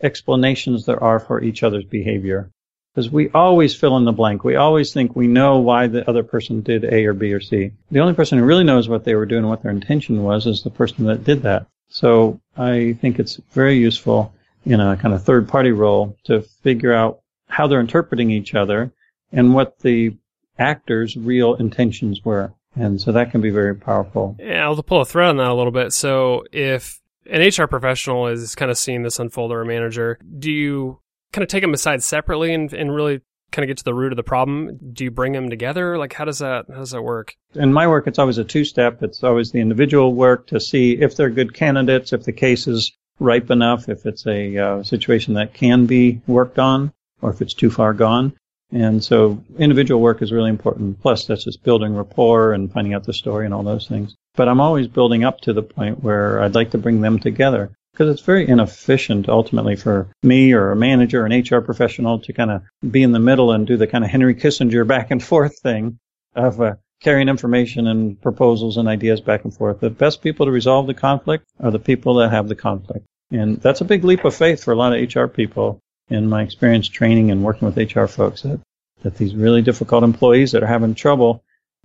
explanations 0.00 0.86
there 0.86 1.02
are 1.02 1.18
for 1.18 1.42
each 1.42 1.62
other's 1.62 1.84
behavior. 1.84 2.50
Because 2.94 3.10
we 3.10 3.30
always 3.30 3.74
fill 3.74 3.96
in 3.96 4.04
the 4.04 4.12
blank. 4.12 4.44
We 4.44 4.56
always 4.56 4.92
think 4.92 5.16
we 5.16 5.26
know 5.26 5.58
why 5.60 5.86
the 5.86 6.08
other 6.08 6.22
person 6.22 6.60
did 6.60 6.84
A 6.84 7.06
or 7.06 7.14
B 7.14 7.32
or 7.32 7.40
C. 7.40 7.72
The 7.90 8.00
only 8.00 8.12
person 8.12 8.38
who 8.38 8.44
really 8.44 8.64
knows 8.64 8.86
what 8.86 9.04
they 9.04 9.14
were 9.14 9.24
doing 9.24 9.40
and 9.40 9.48
what 9.48 9.62
their 9.62 9.70
intention 9.70 10.22
was 10.22 10.46
is 10.46 10.62
the 10.62 10.70
person 10.70 11.06
that 11.06 11.24
did 11.24 11.42
that. 11.42 11.66
So 11.92 12.40
I 12.56 12.96
think 13.00 13.18
it's 13.18 13.36
very 13.52 13.76
useful 13.76 14.32
in 14.64 14.80
a 14.80 14.96
kind 14.96 15.14
of 15.14 15.22
third 15.22 15.46
party 15.46 15.72
role 15.72 16.16
to 16.24 16.40
figure 16.40 16.92
out 16.92 17.20
how 17.48 17.66
they're 17.66 17.80
interpreting 17.80 18.30
each 18.30 18.54
other 18.54 18.90
and 19.30 19.54
what 19.54 19.78
the 19.80 20.16
actor's 20.58 21.16
real 21.16 21.54
intentions 21.54 22.24
were. 22.24 22.54
And 22.74 22.98
so 22.98 23.12
that 23.12 23.30
can 23.30 23.42
be 23.42 23.50
very 23.50 23.74
powerful. 23.74 24.36
Yeah, 24.38 24.64
I'll 24.64 24.82
pull 24.82 25.02
a 25.02 25.04
thread 25.04 25.28
on 25.28 25.36
that 25.36 25.48
a 25.48 25.54
little 25.54 25.72
bit. 25.72 25.92
So 25.92 26.44
if 26.50 26.98
an 27.30 27.42
HR 27.42 27.66
professional 27.66 28.26
is 28.28 28.54
kind 28.54 28.70
of 28.70 28.78
seeing 28.78 29.02
this 29.02 29.18
unfold 29.18 29.52
or 29.52 29.60
a 29.60 29.66
manager, 29.66 30.18
do 30.38 30.50
you 30.50 30.98
kind 31.32 31.42
of 31.42 31.48
take 31.48 31.62
them 31.62 31.74
aside 31.74 32.02
separately 32.02 32.54
and, 32.54 32.72
and 32.72 32.94
really 32.94 33.20
kind 33.52 33.64
of 33.64 33.68
get 33.68 33.78
to 33.78 33.84
the 33.84 33.94
root 33.94 34.12
of 34.12 34.16
the 34.16 34.22
problem? 34.22 34.78
Do 34.92 35.04
you 35.04 35.10
bring 35.10 35.32
them 35.32 35.50
together? 35.50 35.98
Like, 35.98 36.12
how 36.12 36.24
does 36.24 36.40
that 36.40 36.66
how 36.68 36.78
does 36.78 36.90
that 36.90 37.02
work? 37.02 37.36
In 37.54 37.72
my 37.72 37.86
work, 37.86 38.06
it's 38.06 38.18
always 38.18 38.38
a 38.38 38.44
two 38.44 38.64
step. 38.64 39.02
It's 39.02 39.22
always 39.22 39.52
the 39.52 39.60
individual 39.60 40.14
work 40.14 40.46
to 40.48 40.58
see 40.58 40.92
if 41.00 41.16
they're 41.16 41.30
good 41.30 41.54
candidates, 41.54 42.12
if 42.12 42.24
the 42.24 42.32
case 42.32 42.66
is 42.66 42.92
ripe 43.20 43.50
enough, 43.50 43.88
if 43.88 44.04
it's 44.06 44.26
a 44.26 44.58
uh, 44.58 44.82
situation 44.82 45.34
that 45.34 45.54
can 45.54 45.86
be 45.86 46.20
worked 46.26 46.58
on, 46.58 46.92
or 47.20 47.30
if 47.30 47.40
it's 47.40 47.54
too 47.54 47.70
far 47.70 47.92
gone. 47.92 48.32
And 48.72 49.04
so 49.04 49.42
individual 49.58 50.00
work 50.00 50.22
is 50.22 50.32
really 50.32 50.48
important. 50.48 51.00
Plus, 51.02 51.26
that's 51.26 51.44
just 51.44 51.62
building 51.62 51.94
rapport 51.94 52.54
and 52.54 52.72
finding 52.72 52.94
out 52.94 53.04
the 53.04 53.12
story 53.12 53.44
and 53.44 53.52
all 53.52 53.62
those 53.62 53.86
things. 53.86 54.16
But 54.34 54.48
I'm 54.48 54.60
always 54.60 54.88
building 54.88 55.24
up 55.24 55.42
to 55.42 55.52
the 55.52 55.62
point 55.62 56.02
where 56.02 56.42
I'd 56.42 56.54
like 56.54 56.70
to 56.70 56.78
bring 56.78 57.02
them 57.02 57.18
together 57.18 57.70
because 57.92 58.10
it's 58.10 58.24
very 58.24 58.48
inefficient 58.48 59.28
ultimately 59.28 59.76
for 59.76 60.08
me 60.22 60.52
or 60.52 60.70
a 60.70 60.76
manager 60.76 61.22
or 61.22 61.26
an 61.26 61.40
HR 61.40 61.60
professional 61.60 62.18
to 62.20 62.32
kind 62.32 62.50
of 62.50 62.62
be 62.90 63.02
in 63.02 63.12
the 63.12 63.18
middle 63.18 63.52
and 63.52 63.66
do 63.66 63.76
the 63.76 63.86
kind 63.86 64.02
of 64.02 64.10
Henry 64.10 64.34
Kissinger 64.34 64.86
back 64.86 65.10
and 65.10 65.22
forth 65.22 65.58
thing 65.58 65.98
of 66.34 66.60
uh, 66.60 66.74
carrying 67.02 67.28
information 67.28 67.86
and 67.86 68.20
proposals 68.22 68.78
and 68.78 68.88
ideas 68.88 69.20
back 69.20 69.44
and 69.44 69.54
forth. 69.54 69.80
The 69.80 69.90
best 69.90 70.22
people 70.22 70.46
to 70.46 70.52
resolve 70.52 70.86
the 70.86 70.94
conflict 70.94 71.44
are 71.60 71.70
the 71.70 71.78
people 71.78 72.14
that 72.14 72.30
have 72.30 72.48
the 72.48 72.54
conflict. 72.54 73.04
And 73.30 73.60
that's 73.60 73.80
a 73.80 73.86
big 73.86 74.04
leap 74.04 74.24
of 74.24 74.34
faith 74.34 74.64
for 74.64 74.72
a 74.72 74.76
lot 74.76 74.94
of 74.94 75.14
HR 75.14 75.26
people 75.26 75.80
in 76.08 76.28
my 76.28 76.42
experience 76.42 76.88
training 76.88 77.30
and 77.30 77.44
working 77.44 77.66
with 77.70 77.76
HR 77.76 78.06
folks 78.06 78.42
that, 78.42 78.60
that 79.02 79.16
these 79.16 79.34
really 79.34 79.62
difficult 79.62 80.04
employees 80.04 80.52
that 80.52 80.62
are 80.62 80.66
having 80.66 80.94
trouble, 80.94 81.42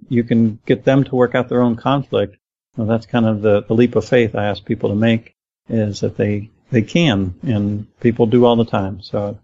you 0.07 0.23
can 0.23 0.59
get 0.65 0.85
them 0.85 1.03
to 1.03 1.15
work 1.15 1.35
out 1.35 1.49
their 1.49 1.61
own 1.61 1.75
conflict. 1.75 2.37
Well, 2.75 2.87
that's 2.87 3.05
kind 3.05 3.25
of 3.25 3.41
the, 3.41 3.63
the 3.63 3.73
leap 3.73 3.95
of 3.95 4.05
faith 4.05 4.35
I 4.35 4.45
ask 4.45 4.63
people 4.63 4.89
to 4.89 4.95
make 4.95 5.33
is 5.69 6.01
that 6.01 6.17
they 6.17 6.49
they 6.71 6.81
can, 6.81 7.35
and 7.43 7.87
people 7.99 8.25
do 8.25 8.45
all 8.45 8.55
the 8.55 8.65
time. 8.65 9.01
So 9.01 9.37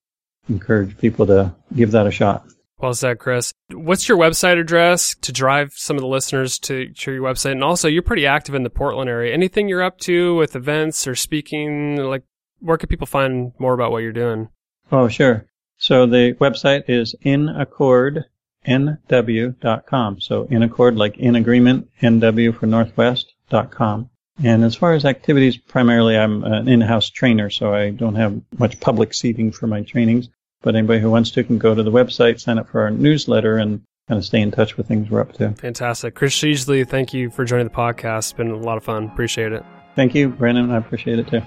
I 0.49 0.51
encourage 0.51 0.97
people 0.97 1.27
to 1.27 1.53
give 1.75 1.91
that 1.91 2.07
a 2.07 2.11
shot. 2.11 2.45
Well 2.79 2.93
said, 2.93 3.19
Chris. 3.19 3.53
What's 3.71 4.09
your 4.09 4.17
website 4.17 4.59
address 4.59 5.15
to 5.21 5.31
drive 5.31 5.71
some 5.73 5.95
of 5.95 6.01
the 6.01 6.07
listeners 6.07 6.59
to, 6.59 6.89
to 6.89 7.13
your 7.13 7.23
website? 7.23 7.53
And 7.53 7.63
also, 7.63 7.87
you're 7.87 8.01
pretty 8.01 8.27
active 8.27 8.55
in 8.55 8.63
the 8.63 8.69
Portland 8.69 9.09
area. 9.09 9.33
Anything 9.33 9.69
you're 9.69 9.83
up 9.83 9.99
to 9.99 10.35
with 10.35 10.53
events 10.53 11.07
or 11.07 11.15
speaking? 11.15 11.95
Like, 11.95 12.23
where 12.59 12.77
can 12.77 12.89
people 12.89 13.07
find 13.07 13.53
more 13.57 13.73
about 13.73 13.91
what 13.91 13.99
you're 13.99 14.11
doing? 14.11 14.49
Oh, 14.91 15.07
sure. 15.07 15.45
So 15.77 16.05
the 16.05 16.33
website 16.41 16.89
is 16.89 17.15
inaccordnw.com. 17.23 20.21
So 20.21 20.43
in 20.43 20.63
accord, 20.63 20.97
like 20.97 21.17
in 21.17 21.35
agreement, 21.35 21.89
NW 22.01 22.59
for 22.59 22.67
Northwest.com. 22.67 24.09
And 24.41 24.63
as 24.63 24.75
far 24.75 24.93
as 24.93 25.05
activities, 25.05 25.57
primarily 25.57 26.17
I'm 26.17 26.43
an 26.43 26.67
in-house 26.67 27.09
trainer, 27.09 27.49
so 27.49 27.73
I 27.73 27.91
don't 27.91 28.15
have 28.15 28.41
much 28.57 28.79
public 28.79 29.13
seating 29.13 29.51
for 29.51 29.67
my 29.67 29.81
trainings. 29.81 30.29
But 30.61 30.75
anybody 30.75 31.01
who 31.01 31.11
wants 31.11 31.29
to 31.31 31.43
can 31.43 31.59
go 31.59 31.75
to 31.75 31.83
the 31.83 31.91
website, 31.91 32.39
sign 32.39 32.57
up 32.57 32.69
for 32.69 32.81
our 32.81 32.89
newsletter, 32.89 33.57
and 33.57 33.81
kind 34.07 34.17
of 34.17 34.25
stay 34.25 34.41
in 34.41 34.49
touch 34.49 34.75
with 34.75 34.87
things 34.87 35.09
we're 35.09 35.21
up 35.21 35.33
to. 35.33 35.51
Fantastic. 35.51 36.15
Chris 36.15 36.33
Sheasley, 36.33 36.87
thank 36.87 37.13
you 37.13 37.29
for 37.29 37.45
joining 37.45 37.67
the 37.67 37.73
podcast. 37.73 38.19
It's 38.19 38.33
been 38.33 38.49
a 38.49 38.57
lot 38.57 38.77
of 38.77 38.83
fun. 38.83 39.05
Appreciate 39.05 39.51
it. 39.51 39.63
Thank 39.95 40.15
you, 40.15 40.29
Brandon. 40.29 40.71
I 40.71 40.77
appreciate 40.77 41.19
it 41.19 41.27
too. 41.27 41.41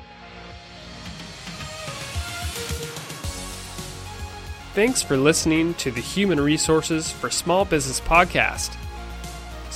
Thanks 4.75 5.03
for 5.03 5.16
listening 5.16 5.75
to 5.75 5.90
the 5.90 6.03
Human 6.03 6.38
Resources 6.38 7.11
for 7.11 7.31
Small 7.31 7.64
Business 7.64 8.01
podcast. 8.01 8.77